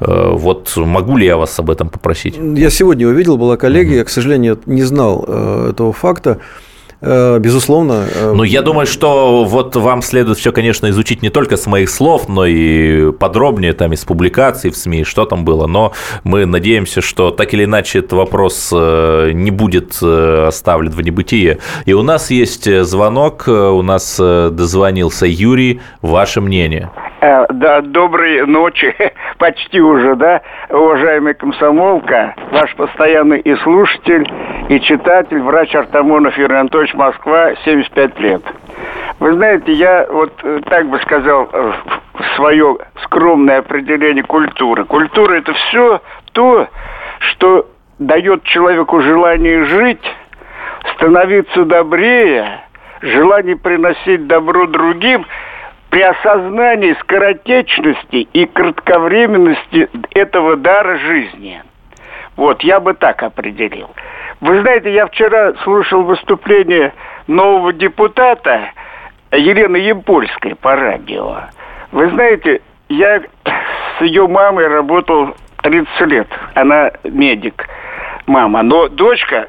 [0.00, 2.36] Э, вот могу ли я вас об этом попросить?
[2.36, 6.38] Я сегодня увидел, была коллега, я, к сожалению, не знал э, этого факта.
[7.02, 8.06] Э, безусловно.
[8.14, 11.90] Э, ну, я думаю, что вот вам следует все, конечно, изучить не только с моих
[11.90, 15.66] слов, но и подробнее там из публикаций в СМИ, что там было.
[15.66, 21.58] Но мы надеемся, что так или иначе этот вопрос э, не будет оставлен в небытие.
[21.86, 25.80] И у нас есть звонок, у нас дозвонился Юрий.
[26.02, 26.90] Ваше мнение?
[27.22, 28.92] Да, доброй ночи,
[29.38, 34.28] почти уже, да, уважаемый комсомолка, ваш постоянный и слушатель,
[34.68, 38.42] и читатель, врач Артамонов Юрий Анатольевич Москва, 75 лет.
[39.20, 41.72] Вы знаете, я вот э, так бы сказал э,
[42.34, 44.84] свое скромное определение культуры.
[44.84, 46.66] Культура– это все то,
[47.20, 47.68] что
[48.00, 50.16] дает человеку желание жить,
[50.96, 52.62] становиться добрее,
[53.00, 55.24] желание приносить добро другим
[55.92, 61.62] при осознании скоротечности и кратковременности этого дара жизни.
[62.34, 63.90] Вот, я бы так определил.
[64.40, 66.94] Вы знаете, я вчера слушал выступление
[67.26, 68.70] нового депутата
[69.32, 71.42] Елены Емпольской по радио.
[71.90, 73.20] Вы знаете, я
[73.98, 76.28] с ее мамой работал 30 лет.
[76.54, 77.68] Она медик,
[78.24, 78.62] мама.
[78.62, 79.48] Но дочка,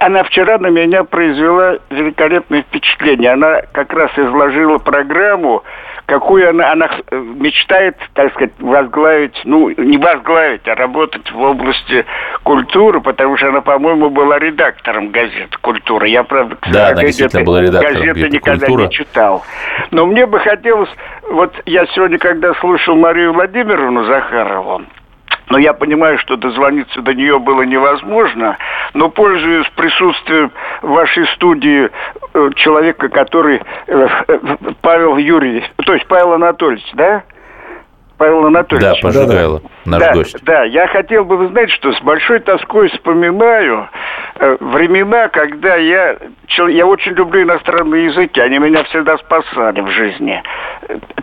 [0.00, 3.32] она вчера на меня произвела великолепное впечатление.
[3.32, 5.62] Она как раз изложила программу
[6.06, 12.04] какую она, она мечтает, так сказать, возглавить, ну, не возглавить, а работать в области
[12.42, 16.06] культуры, потому что она, по-моему, была редактором газеты «Культура».
[16.06, 18.82] Я, правда, да, она действительно была редактором газеты никогда «Культура».
[18.84, 19.42] не читал.
[19.90, 20.90] Но мне бы хотелось,
[21.30, 24.82] вот я сегодня, когда слушал Марию Владимировну Захарову,
[25.52, 28.56] но я понимаю, что дозвониться до нее было невозможно,
[28.94, 31.90] но пользуясь присутствием в вашей студии
[32.32, 34.38] э, человека, который э, э,
[34.80, 37.24] Павел Юрьевич, то есть Павел Анатольевич, да?
[38.22, 39.00] Павел Анатольевич.
[39.00, 40.44] Да, Пожигайло, наш да, гость.
[40.44, 43.88] Да, я хотел бы, вы знаете, что с большой тоской вспоминаю
[44.36, 46.18] э, времена, когда я...
[46.68, 50.40] Я очень люблю иностранные языки, они меня всегда спасали в жизни.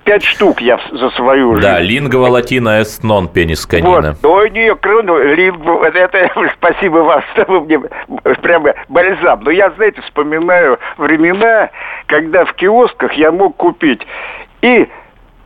[0.03, 1.65] Пять штук я за свою жизнь.
[1.65, 4.17] Да, лингва латина эст нон пенис канина.
[4.21, 7.79] Вот, ой, не, крону, лингва, это, спасибо вам, что вы мне
[8.41, 9.39] прямо бальзам.
[9.43, 11.69] Но я, знаете, вспоминаю времена,
[12.07, 14.01] когда в киосках я мог купить
[14.61, 14.89] и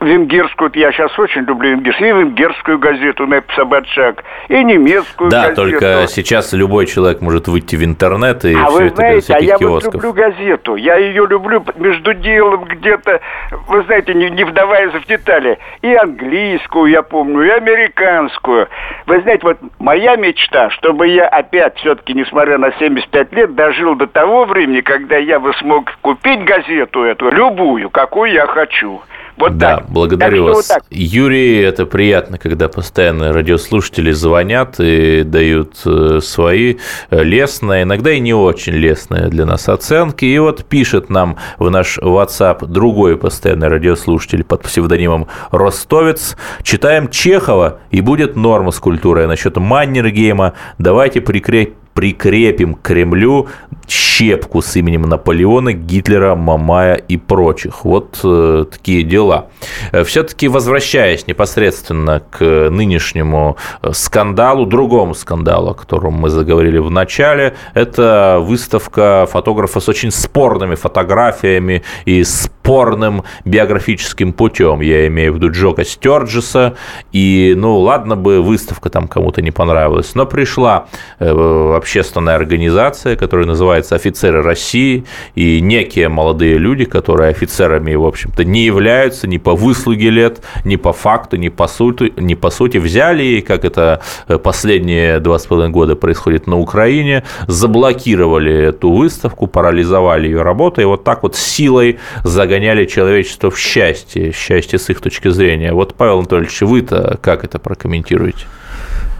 [0.04, 5.56] венгерскую, я сейчас очень люблю венгерскую, и венгерскую газету «Нэп Собачак», и немецкую да, газету.
[5.56, 9.16] Да, только сейчас любой человек может выйти в интернет и а все вы это знаете,
[9.16, 9.94] без всяких а я киосков.
[9.94, 13.22] вот люблю газету, я ее люблю между делом где-то,
[13.68, 18.68] вы знаете, не, не вдаваясь в детали, и английскую, я помню, и американскую.
[19.06, 24.08] Вы знаете, вот моя мечта, чтобы я опять все-таки, несмотря на 75 лет, дожил до
[24.08, 29.02] того времени, когда я бы смог купить газету эту, любую, какую я хочу.
[29.38, 29.90] Вот да, так.
[29.90, 30.70] благодарю так вас.
[30.70, 36.78] Вот Юрий, это приятно, когда постоянно радиослушатели звонят и дают э, свои
[37.10, 40.26] э, лестные, иногда и не очень лестные для нас оценки.
[40.26, 46.38] И вот пишет нам в наш WhatsApp другой постоянный радиослушатель под псевдонимом Ростовец.
[46.62, 49.28] Читаем Чехова, и будет норма с культурой.
[49.28, 53.48] Насчет Маннергейма давайте прикрепим прикрепим к Кремлю
[53.88, 57.84] щепку с именем Наполеона, Гитлера, Мамая и прочих.
[57.86, 59.48] Вот э, такие дела.
[59.92, 66.90] Э, Все-таки возвращаясь непосредственно к нынешнему э, скандалу, другому скандалу, о котором мы заговорили в
[66.90, 74.82] начале, это выставка фотографа с очень спорными фотографиями и спорным биографическим путем.
[74.82, 76.76] Я имею в виду Джока Стерджеса.
[77.12, 80.86] И, ну, ладно бы выставка там кому-то не понравилась, но пришла
[81.20, 85.04] э, общественная организация, которая называется «Офицеры России»,
[85.36, 90.78] и некие молодые люди, которые офицерами, в общем-то, не являются ни по выслуге лет, ни
[90.78, 95.38] по факту, ни по сути, ни по сути взяли, и как это э, последние два
[95.38, 101.24] с половиной года происходит на Украине, заблокировали эту выставку, парализовали ее работу, и вот так
[101.24, 105.74] вот силой загоняли человечество в счастье, счастье с их точки зрения.
[105.74, 108.46] Вот, Павел Анатольевич, вы-то как это прокомментируете?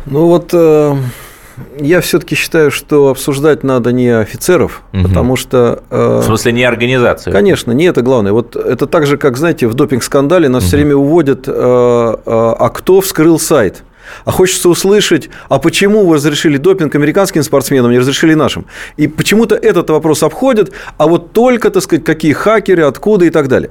[0.06, 0.96] Ну вот э,
[1.80, 5.04] я все-таки считаю, что обсуждать надо не офицеров, угу.
[5.04, 5.84] потому что...
[5.90, 7.34] Э, в смысле, не организацию?
[7.34, 8.32] Конечно, не это главное.
[8.32, 10.68] Вот это так же, как, знаете, в допинг-скандале нас угу.
[10.68, 13.84] все время уводят, э, э, а кто вскрыл сайт?
[14.26, 18.66] А хочется услышать, а почему вы разрешили допинг американским спортсменам, не разрешили нашим?
[18.98, 23.48] И почему-то этот вопрос обходят, а вот только, так сказать, какие хакеры, откуда и так
[23.48, 23.70] далее.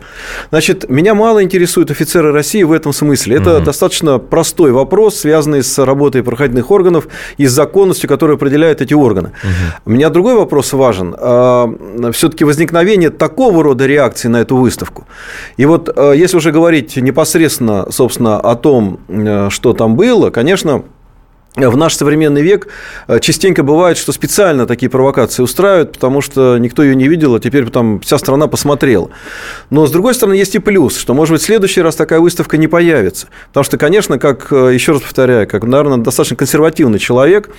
[0.51, 3.37] Значит, меня мало интересуют офицеры России в этом смысле.
[3.37, 3.65] Это угу.
[3.65, 9.29] достаточно простой вопрос, связанный с работой правоохранительных органов и с законностью, которая определяет эти органы.
[9.43, 9.83] Угу.
[9.87, 11.15] У меня другой вопрос важен.
[11.19, 11.69] А,
[12.13, 15.07] Все-таки возникновение такого рода реакции на эту выставку.
[15.57, 20.85] И вот а, если уже говорить непосредственно, собственно, о том, э, что там было, конечно,
[21.55, 22.69] в наш современный век
[23.09, 27.41] э, частенько бывает, что специально такие провокации устраивают, потому что никто ее не видел, а
[27.41, 29.11] теперь там вся страна посмотрела.
[29.69, 32.57] Но, с другой стороны, есть и плюс, что, может быть, в следующий раз такая выставка
[32.57, 33.27] не появится.
[33.49, 37.51] Потому что, конечно, как, э, еще раз повторяю, как, наверное, достаточно консервативный человек,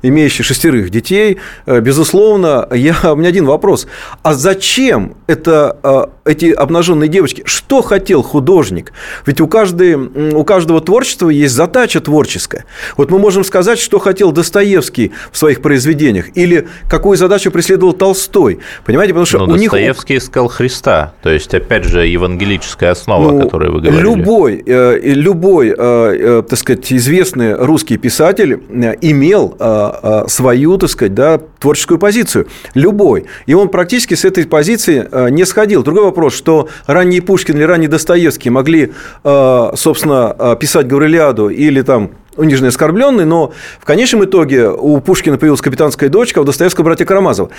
[0.00, 1.36] имеющий шестерых детей,
[1.66, 3.86] э, безусловно, я, у меня один вопрос.
[4.22, 7.42] А зачем это, эти обнаженные девочки?
[7.44, 8.94] Что хотел художник?
[9.26, 12.64] Ведь у, каждой, у каждого творчества есть задача творческая.
[12.96, 18.60] Вот мы можем сказать, что хотел Достоевский в своих произведениях или какую задачу преследовал Толстой.
[18.84, 20.22] Понимаете, потому что Но у Достоевский них...
[20.22, 21.14] искал Христа.
[21.22, 24.02] То есть, опять же, евангелическая основа, ну, о которой вы говорили.
[24.02, 28.60] Любой, э, любой, э, э, так сказать, известный русский писатель
[29.00, 29.56] имел
[30.28, 32.46] свою, так сказать, да, творческую позицию.
[32.74, 33.26] Любой.
[33.46, 35.82] И он практически с этой позиции не сходил.
[35.82, 42.70] Другой вопрос, что ранний Пушкин или ранний Достоевский могли, собственно, писать Гаврилиаду или там униженный,
[42.70, 47.50] оскорбленный, но в конечном итоге у Пушкина появилась капитанская дочка, а у Достоевского братья Карамазова.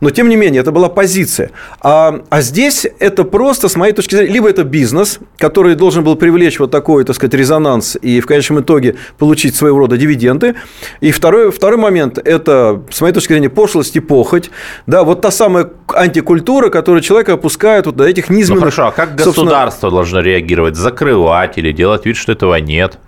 [0.00, 1.50] Но, тем не менее, это была позиция.
[1.80, 6.16] А, а здесь это просто, с моей точки зрения, либо это бизнес, который должен был
[6.16, 10.54] привлечь вот такой, так сказать, резонанс и в конечном итоге получить своего рода дивиденды.
[11.00, 14.50] И второй, второй момент– это, с моей точки зрения, пошлость и похоть.
[14.86, 18.64] Да, вот та самая антикультура, которую человека опускает вот до этих низменных...
[18.64, 20.76] Ну, хорошо, а как государство должно реагировать?
[20.76, 22.98] Закрывать или делать вид, что этого нет?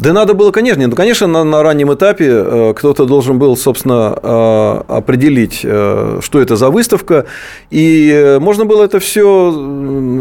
[0.00, 4.18] Да надо было, конечно, ну, конечно, на, на раннем этапе э, кто-то должен был, собственно,
[4.22, 7.26] э, определить, э, что это за выставка,
[7.70, 9.50] и можно было это все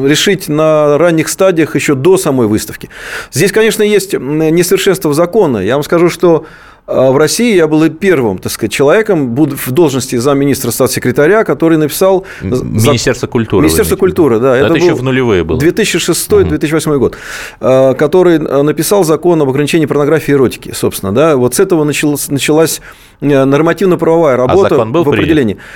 [0.05, 2.89] решить на ранних стадиях еще до самой выставки.
[3.31, 5.59] Здесь, конечно, есть несовершенство закона.
[5.59, 6.45] Я вам скажу, что
[6.89, 12.25] в России я был первым, так сказать, человеком в должности замминистра статс-секретаря, который написал...
[12.41, 13.63] Министерство культуры.
[13.63, 14.58] Министерство культуры, да.
[14.58, 15.60] Это, это еще в нулевые было.
[15.60, 16.99] 2006-2008 угу.
[16.99, 17.17] год.
[17.60, 21.13] А, который написал закон об ограничении порнографии и эротики, собственно.
[21.13, 21.36] Да?
[21.36, 22.82] Вот с этого началась
[23.21, 25.56] э, нормативно-правовая а работа а закон был в определении.
[25.56, 25.69] Принят?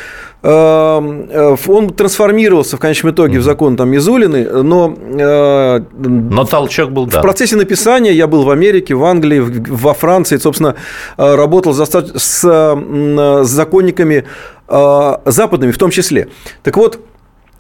[0.46, 4.94] Эм, э, он трансформировался в конечном итоге в закон там Мизулины, но...
[5.18, 7.20] Э, но толчок был, да.
[7.20, 10.76] В процессе написания я был в Америке, в Англии, во Франции, собственно,
[11.18, 14.26] э, работал с законниками
[14.68, 16.30] западными в том числе.
[16.64, 17.00] Так вот,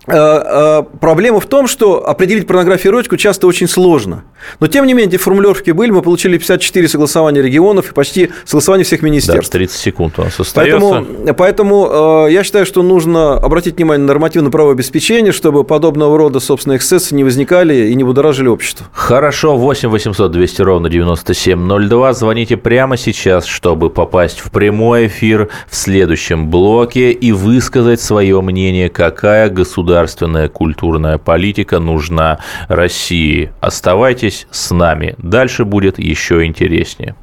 [0.05, 4.23] проблема в том, что определить порнографию эротику часто очень сложно.
[4.59, 8.83] Но, тем не менее, эти формулировки были, мы получили 54 согласования регионов и почти согласования
[8.83, 9.51] всех министерств.
[9.51, 10.79] Да, 30 секунд у нас остается.
[10.79, 16.17] Поэтому, поэтому э, я считаю, что нужно обратить внимание на нормативное правовое обеспечение, чтобы подобного
[16.17, 18.87] рода, собственно, эксцессы не возникали и не будоражили общество.
[18.91, 22.13] Хорошо, 8 800 200 ровно 9702.
[22.13, 28.89] Звоните прямо сейчас, чтобы попасть в прямой эфир в следующем блоке и высказать свое мнение,
[28.89, 33.51] какая государственная культурная политика нужна России.
[33.61, 35.15] Оставайтесь с нами.
[35.17, 37.15] Дальше будет еще интереснее.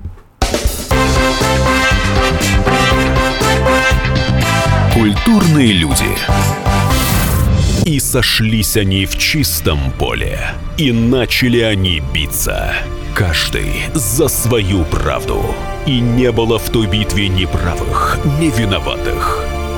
[4.94, 6.05] Культурные люди.
[7.85, 10.38] И сошлись они в чистом поле.
[10.77, 12.75] И начали они биться.
[13.14, 15.42] Каждый за свою правду.
[15.87, 19.44] И не было в той битве ни правых, ни виноватых.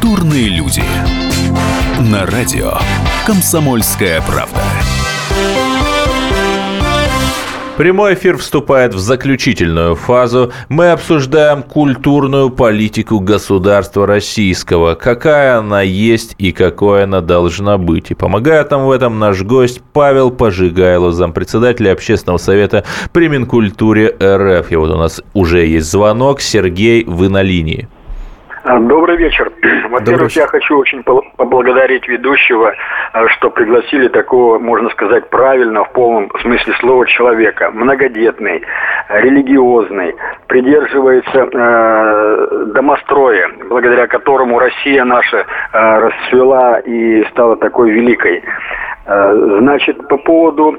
[0.00, 0.82] Культурные люди.
[2.10, 2.72] На радио
[3.26, 4.62] «Комсомольская правда».
[7.76, 10.50] Прямой эфир вступает в заключительную фазу.
[10.70, 18.10] Мы обсуждаем культурную политику государства российского, какая она есть и какой она должна быть.
[18.10, 24.72] И помогает нам в этом наш гость Павел Пожигайло, зампредседателя общественного совета при Минкультуре РФ.
[24.72, 26.40] И вот у нас уже есть звонок.
[26.40, 27.88] Сергей, вы на линии.
[28.64, 29.50] А, добрый вечер.
[29.90, 32.72] Во-первых, я хочу очень поблагодарить ведущего,
[33.12, 37.72] а, что пригласили такого, можно сказать, правильно, в полном смысле слова человека.
[37.72, 38.62] Многодетный,
[39.08, 40.14] религиозный,
[40.46, 48.44] придерживается э, домостроя, благодаря которому Россия наша э, расцвела и стала такой великой.
[49.06, 50.78] Э, значит, по поводу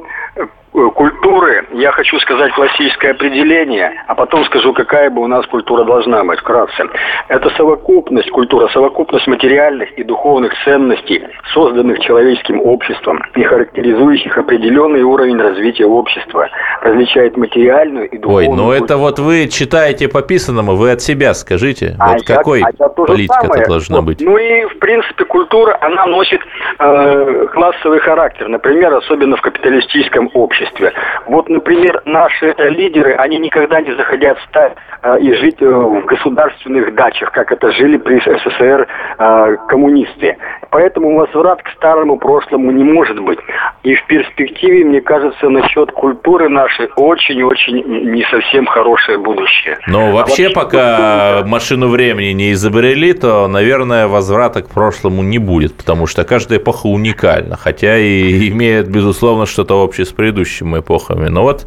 [0.74, 6.24] культуры, я хочу сказать классическое определение, а потом скажу, какая бы у нас культура должна
[6.24, 6.86] быть, вкратце.
[7.28, 15.40] Это совокупность, культура, совокупность материальных и духовных ценностей, созданных человеческим обществом и характеризующих определенный уровень
[15.40, 16.50] развития общества,
[16.82, 21.36] различает материальную и духовную Ой, ну это вот вы читаете по писанному, вы от себя
[21.36, 24.22] скажите, а вот я, какой а политика это должна быть?
[24.22, 26.42] Ну и, в принципе, культура, она носит
[26.80, 30.94] э, классовый характер, например, особенно в капиталистическом обществе обществе.
[31.28, 36.06] Вот, например, наши э, лидеры, они никогда не захотят стать э, и жить э, в
[36.06, 38.88] государственных дачах, как это жили при СССР
[39.20, 40.38] э, коммунисты.
[40.70, 43.40] Поэтому возврат к старому прошлому не может быть.
[43.84, 49.78] И в перспективе, мне кажется, насчет культуры нашей очень-очень не совсем хорошее будущее.
[49.88, 51.52] Но вообще, а вообще пока культура...
[51.52, 56.88] машину времени не изобрели, то, наверное, возврата к прошлому не будет, потому что каждая эпоха
[56.88, 61.30] уникальна, хотя и имеет, безусловно, что-то общее с предыдущей предыдущими эпохами.
[61.30, 61.66] Но вот,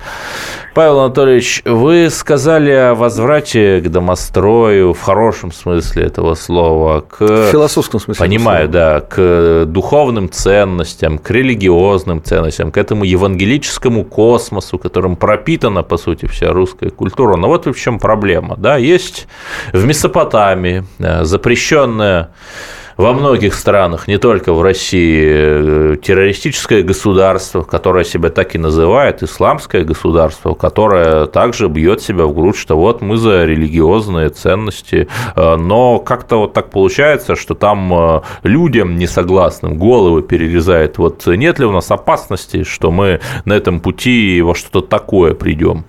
[0.74, 7.20] Павел Анатольевич, вы сказали о возврате к домострою в хорошем смысле этого слова, к...
[7.20, 8.24] В философском смысле.
[8.24, 15.96] Понимаю, да, к духовным ценностям, к религиозным ценностям, к этому евангелическому космосу, которым пропитана, по
[15.96, 17.36] сути, вся русская культура.
[17.36, 19.26] Но вот в чем проблема, да, есть
[19.72, 22.30] в Месопотамии э, запрещенная
[22.96, 29.22] во многих странах, не только в России, э, террористическое государство, которое себя так и называет,
[29.22, 35.56] исламское государство, которое также бьет себя в грудь, что вот мы за религиозные ценности, э,
[35.56, 40.96] но как-то вот так получается, что там э, людям несогласным головы перерезает.
[40.96, 45.84] Вот нет ли у нас опасности, что мы на этом пути во что-то такое придем?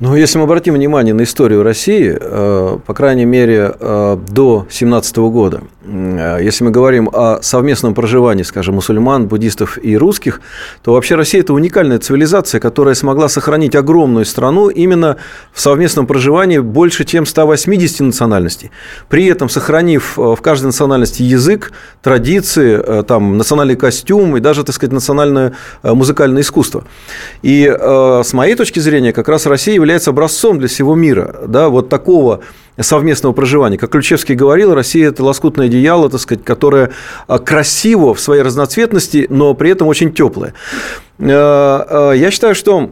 [0.00, 6.64] Ну, если мы обратим внимание на историю России, по крайней мере, до 17 года, если
[6.64, 10.40] мы говорим о совместном проживании, скажем, мусульман, буддистов и русских,
[10.82, 15.16] то вообще Россия– это уникальная цивилизация, которая смогла сохранить огромную страну именно
[15.52, 18.70] в совместном проживании больше, чем 180 национальностей.
[19.08, 21.72] При этом сохранив в каждой национальности язык,
[22.02, 26.84] традиции, там, национальный костюм и даже, так сказать, национальное музыкальное искусство.
[27.42, 31.68] И с моей точки зрения, как раз Россия является является образцом для всего мира, да,
[31.68, 32.40] вот такого
[32.80, 33.78] совместного проживания.
[33.78, 36.90] Как Ключевский говорил, Россия– это лоскутное одеяло, так сказать, которое
[37.26, 40.54] а, красиво в своей разноцветности, но при этом очень теплое.
[41.18, 42.90] Э, э, я считаю, что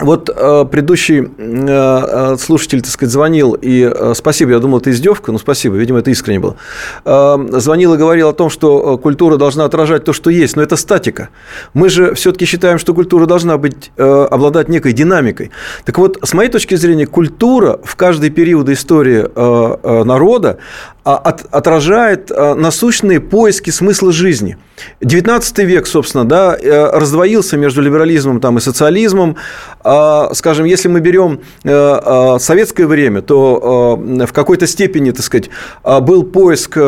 [0.00, 4.90] вот э, предыдущий э, э, слушатель, так сказать, звонил, и э, спасибо, я думал, это
[4.90, 6.56] издевка, но спасибо, видимо, это искренне было.
[7.04, 10.62] Э, звонил и говорил о том, что э, культура должна отражать то, что есть, но
[10.62, 11.28] это статика.
[11.74, 15.50] Мы же все-таки считаем, что культура должна быть, э, обладать некой динамикой.
[15.84, 20.58] Так вот, с моей точки зрения, культура в каждый период истории э, э, народа
[21.04, 24.56] от, отражает э, насущные поиски смысла жизни.
[25.02, 29.36] 19 век, собственно, да, э, раздвоился между либерализмом там, и социализмом.
[29.80, 35.50] А, скажем, если мы берем э, советское время, то в какой-то степени, так сказать,
[35.84, 36.78] был поиск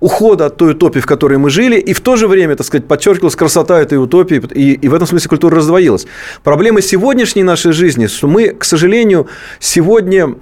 [0.00, 2.86] ухода от той утопии, в которой мы жили, и в то же время, так сказать,
[2.86, 6.06] подчеркивалась красота этой утопии, и, и в этом смысле культура раздвоилась.
[6.42, 9.28] Проблема сегодняшней нашей жизни, что мы, к сожалению,
[9.60, 10.34] сегодня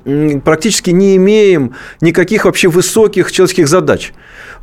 [0.45, 4.13] практически не имеем никаких вообще высоких высоких человеческих задач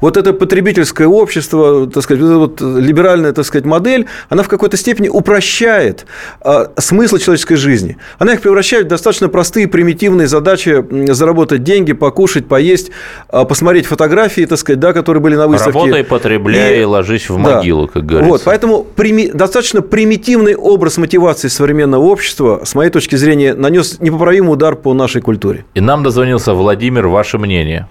[0.01, 5.09] вот это потребительское общество, так сказать, вот либеральная, так сказать, модель, она в какой-то степени
[5.09, 6.05] упрощает
[6.41, 7.97] а, смысл человеческой жизни.
[8.19, 12.91] Она их превращает в достаточно простые, примитивные задачи заработать деньги, покушать, поесть,
[13.29, 15.79] а, посмотреть фотографии, так сказать, да, которые были на выставке.
[15.79, 17.93] Работай, потребляй, и ложись в могилу, да.
[17.93, 18.31] как говорится.
[18.31, 19.31] Вот, поэтому прими...
[19.31, 25.21] достаточно примитивный образ мотивации современного общества, с моей точки зрения, нанес непоправимый удар по нашей
[25.21, 25.65] культуре.
[25.73, 27.87] И нам дозвонился Владимир, ваше мнение.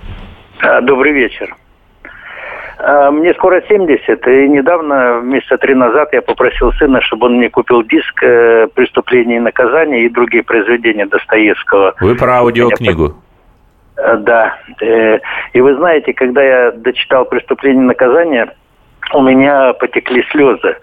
[0.60, 1.54] А, добрый вечер.
[2.78, 7.48] А, мне скоро 70, и недавно, месяца три назад, я попросил сына, чтобы он мне
[7.48, 11.94] купил диск э, «Преступление и наказание» и другие произведения Достоевского.
[12.00, 13.14] Вы про аудиокнигу?
[13.96, 14.58] Э, да.
[14.80, 15.18] Э,
[15.52, 18.54] и вы знаете, когда я дочитал «Преступление и наказание»,
[19.12, 20.76] у меня потекли слезы.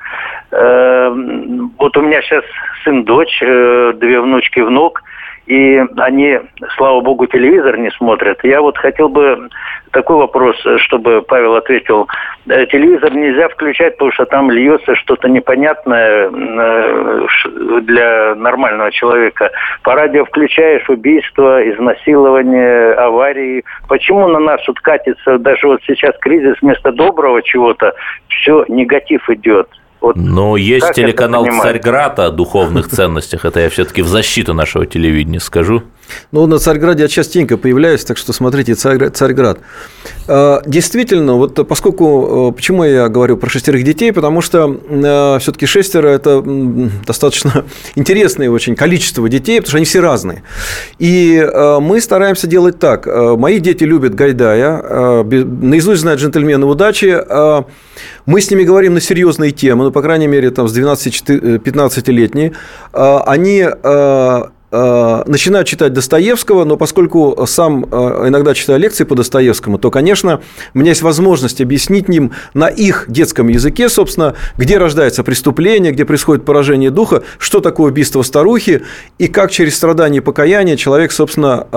[0.49, 2.45] Вот у меня сейчас
[2.85, 5.03] сын, дочь, две внучки, внук–
[5.45, 6.39] и они,
[6.77, 8.39] слава богу, телевизор не смотрят.
[8.43, 9.49] Я вот хотел бы
[9.91, 12.07] такой вопрос, чтобы Павел ответил.
[12.47, 17.27] Э, телевизор нельзя включать, потому что там льется что-то непонятное э,
[17.81, 19.51] для нормального человека.
[19.83, 23.63] По радио включаешь убийство, изнасилование, аварии.
[23.89, 27.93] Почему на нас вот катится даже вот сейчас кризис вместо доброго чего-то,
[28.29, 29.67] все негатив идет?
[30.03, 33.45] Вот Но есть телеканал «Царьград» о духовных ценностях.
[33.45, 35.83] Это я все-таки в защиту нашего телевидения скажу.
[36.31, 39.59] Ну, на Царьграде я частенько появляюсь, так что смотрите Царьград.
[40.27, 45.65] А, действительно, вот поскольку, э, почему я говорю про шестерых детей, потому что э, все-таки
[45.65, 46.43] шестеро– это
[47.05, 50.43] достаточно интересное очень количество детей, потому что они все разные.
[50.99, 53.05] И э, мы стараемся делать так.
[53.37, 57.19] Мои дети любят Гайдая, наизусть знают «Джентльмены удачи»,
[58.25, 62.53] мы с ними говорим на серьезные темы, ну, по крайней мере, там, с 12-15-летние.
[62.93, 63.67] Они
[64.75, 70.41] Э, начинают читать Достоевского, но поскольку сам э, иногда читаю лекции по Достоевскому, то, конечно,
[70.73, 76.05] у меня есть возможность объяснить им на их детском языке, собственно, где рождается преступление, где
[76.05, 78.81] происходит поражение духа, что такое убийство старухи,
[79.19, 81.67] и как через страдания и покаяние человек, собственно,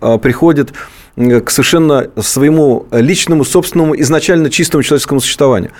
[0.00, 0.72] э, приходит
[1.16, 5.72] к совершенно своему личному, собственному, изначально чистому человеческому существованию.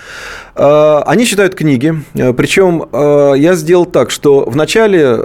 [0.59, 5.16] А, они читают книги, причем а, я сделал так, что вначале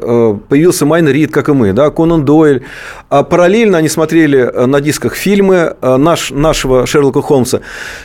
[0.49, 2.63] появился Майн Рид, как и мы, да, Конан Дойль,
[3.09, 7.61] а параллельно они смотрели на дисках фильмы наш, нашего Шерлока Холмса.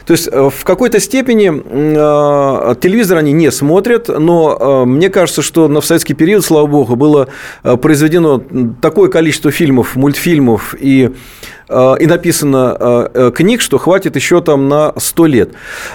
[0.06, 1.48] То есть в какой-то степени
[2.80, 7.28] телевизор они не смотрят, но мне кажется, что в советский период, слава богу, было
[7.62, 8.42] произведено
[8.80, 11.10] такое количество фильмов, мультфильмов и
[11.68, 15.50] Э, и написано э, э, книг, что хватит еще там на 100 лет.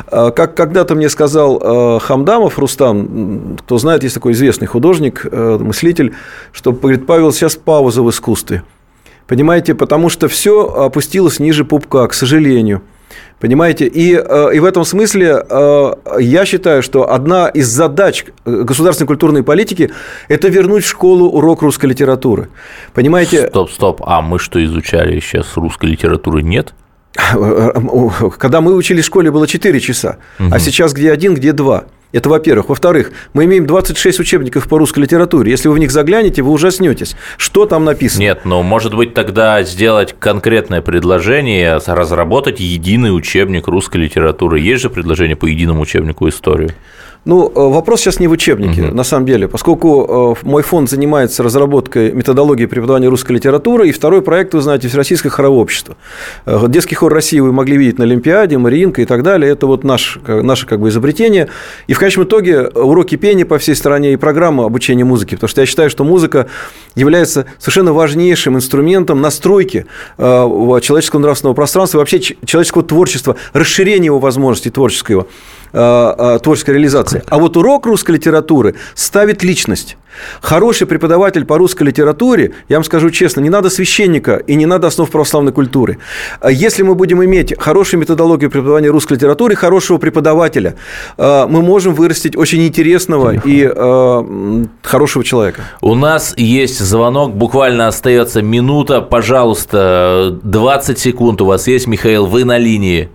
[0.09, 6.13] Как когда-то мне сказал Хамдамов Рустам, кто знает, есть такой известный художник, мыслитель,
[6.51, 8.63] что, говорит, Павел, сейчас пауза в искусстве.
[9.27, 12.81] Понимаете, потому что все опустилось ниже пупка, к сожалению.
[13.39, 13.87] Понимаете?
[13.87, 19.43] И, э, и в этом смысле э, я считаю, что одна из задач государственной культурной
[19.43, 19.91] политики–
[20.27, 22.49] это вернуть в школу урок русской литературы.
[22.93, 23.47] Понимаете?
[23.47, 24.01] Стоп, стоп.
[24.05, 26.73] А мы что изучали сейчас русской литературы нет?
[28.37, 30.49] Когда мы учили в школе, было 4 часа, угу.
[30.51, 31.85] а сейчас где один, где два.
[32.11, 32.69] Это во-первых.
[32.69, 35.51] Во-вторых, мы имеем 26 учебников по русской литературе.
[35.51, 37.15] Если вы в них заглянете, вы ужаснетесь.
[37.37, 38.21] Что там написано?
[38.21, 44.59] Нет, но может быть тогда сделать конкретное предложение, разработать единый учебник русской литературы.
[44.59, 46.73] Есть же предложение по единому учебнику истории?
[47.23, 48.95] Ну, э, вопрос сейчас не в учебнике, угу.
[48.95, 54.23] на самом деле, поскольку э, мой фонд занимается разработкой методологии преподавания русской литературы, и второй
[54.23, 55.97] проект, вы знаете, Всероссийское хоровое общество.
[56.47, 59.51] Э, детский хор России вы могли видеть на Олимпиаде, Мариинка и так далее.
[59.51, 61.47] Это вот наш, наше как бы изобретение.
[61.85, 65.61] И в конечном итоге уроки пения по всей стране и программа обучения музыки, потому что
[65.61, 66.47] я считаю, что музыка
[66.95, 69.85] является совершенно важнейшим инструментом настройки
[70.17, 75.27] человеческого нравственного пространства и вообще человеческого творчества, расширения его возможностей творческого.
[75.73, 77.23] Э, э, творческой реализации.
[77.29, 79.95] А вот урок русской литературы ставит личность.
[80.41, 84.87] Хороший преподаватель по русской литературе, я вам скажу честно, не надо священника и не надо
[84.87, 85.99] основ православной культуры.
[86.45, 90.75] Если мы будем иметь хорошую методологию преподавания русской литературы, хорошего преподавателя,
[91.17, 93.61] э, мы можем вырастить очень интересного и
[94.83, 95.61] хорошего человека.
[95.79, 98.99] У нас есть звонок, буквально остается минута.
[98.99, 103.09] Пожалуйста, 20 секунд у вас есть, Михаил, вы на линии.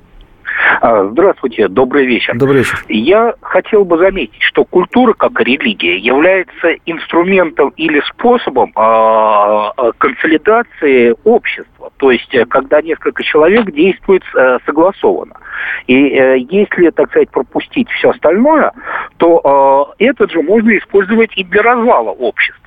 [0.81, 2.37] А, здравствуйте, добрый вечер.
[2.37, 2.85] Добрый вечер.
[2.89, 11.15] Я хотел бы заметить, что культура как религия является инструментом или способом а, а, консолидации
[11.25, 11.91] общества.
[11.99, 15.37] То есть, э, когда несколько человек действуют э, согласованно.
[15.87, 18.73] И э, если, так сказать, пропустить все остальное,
[19.17, 22.66] то этот же можно использовать и для развала общества.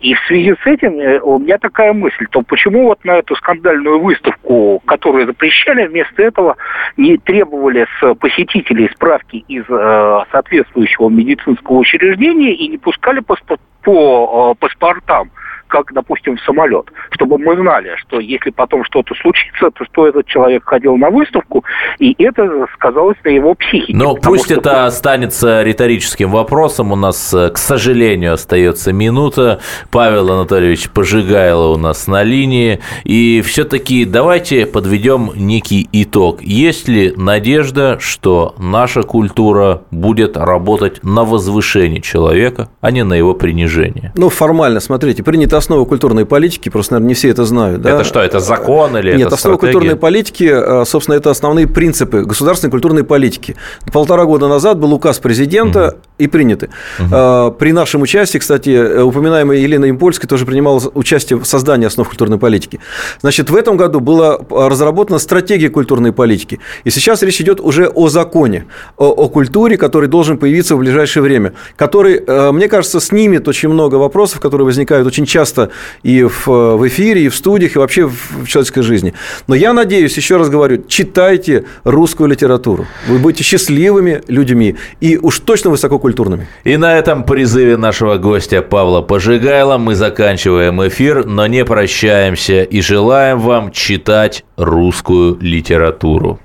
[0.00, 3.36] И в связи с этим э, у меня такая мысль, то почему вот на эту
[3.36, 6.56] скандальную выставку, которую запрещали, вместо этого
[6.96, 13.36] не требовали с посетителей справки из э, соответствующего медицинского учреждения и не пускали по,
[13.82, 15.30] по э, паспортам
[15.70, 20.26] как, допустим, в самолет, чтобы мы знали, что если потом что-то случится, то что этот
[20.26, 21.64] человек ходил на выставку,
[21.98, 23.96] и это сказалось на его психике.
[23.96, 24.54] Но пусть что...
[24.54, 26.92] это останется риторическим вопросом.
[26.92, 29.60] У нас, э, к сожалению, остается минута.
[29.90, 32.80] Павел Анатольевич Пожигайло у нас на линии.
[33.04, 36.42] И все-таки давайте подведем некий итог.
[36.42, 43.34] Есть ли надежда, что наша культура будет работать на возвышение человека, а не на его
[43.34, 44.12] принижение?
[44.16, 47.82] Ну, формально, смотрите, принято основа культурной политики, просто, наверное, не все это знают.
[47.82, 47.90] Да?
[47.90, 49.78] Это что, это закон или Нет, это основа стратегия?
[49.78, 53.56] культурной политики, э, собственно, это основные принципы государственной культурной политики.
[53.92, 55.96] Полтора года назад был указ президента угу.
[56.18, 56.70] и приняты.
[56.98, 57.52] Угу.
[57.58, 62.38] При нашем участии, кстати, э, упоминаемая Елена Импольская тоже принимала участие в создании основ культурной
[62.38, 62.80] политики.
[63.20, 66.58] Значит, в этом году была разработана стратегия культурной политики.
[66.84, 71.22] И сейчас речь идет уже о законе, о, о культуре, который должен появиться в ближайшее
[71.22, 72.20] время, который,
[72.52, 75.70] мне кажется, снимет очень много вопросов, которые возникают очень часто часто
[76.02, 79.14] и в, в эфире, и в студиях, и вообще в человеческой жизни.
[79.46, 82.86] Но я надеюсь, еще раз говорю, читайте русскую литературу.
[83.08, 86.46] Вы будете счастливыми людьми и уж точно высококультурными.
[86.64, 92.80] И на этом призыве нашего гостя Павла Пожигайла мы заканчиваем эфир, но не прощаемся и
[92.80, 96.38] желаем вам читать русскую литературу.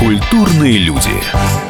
[0.00, 1.69] Культурные люди.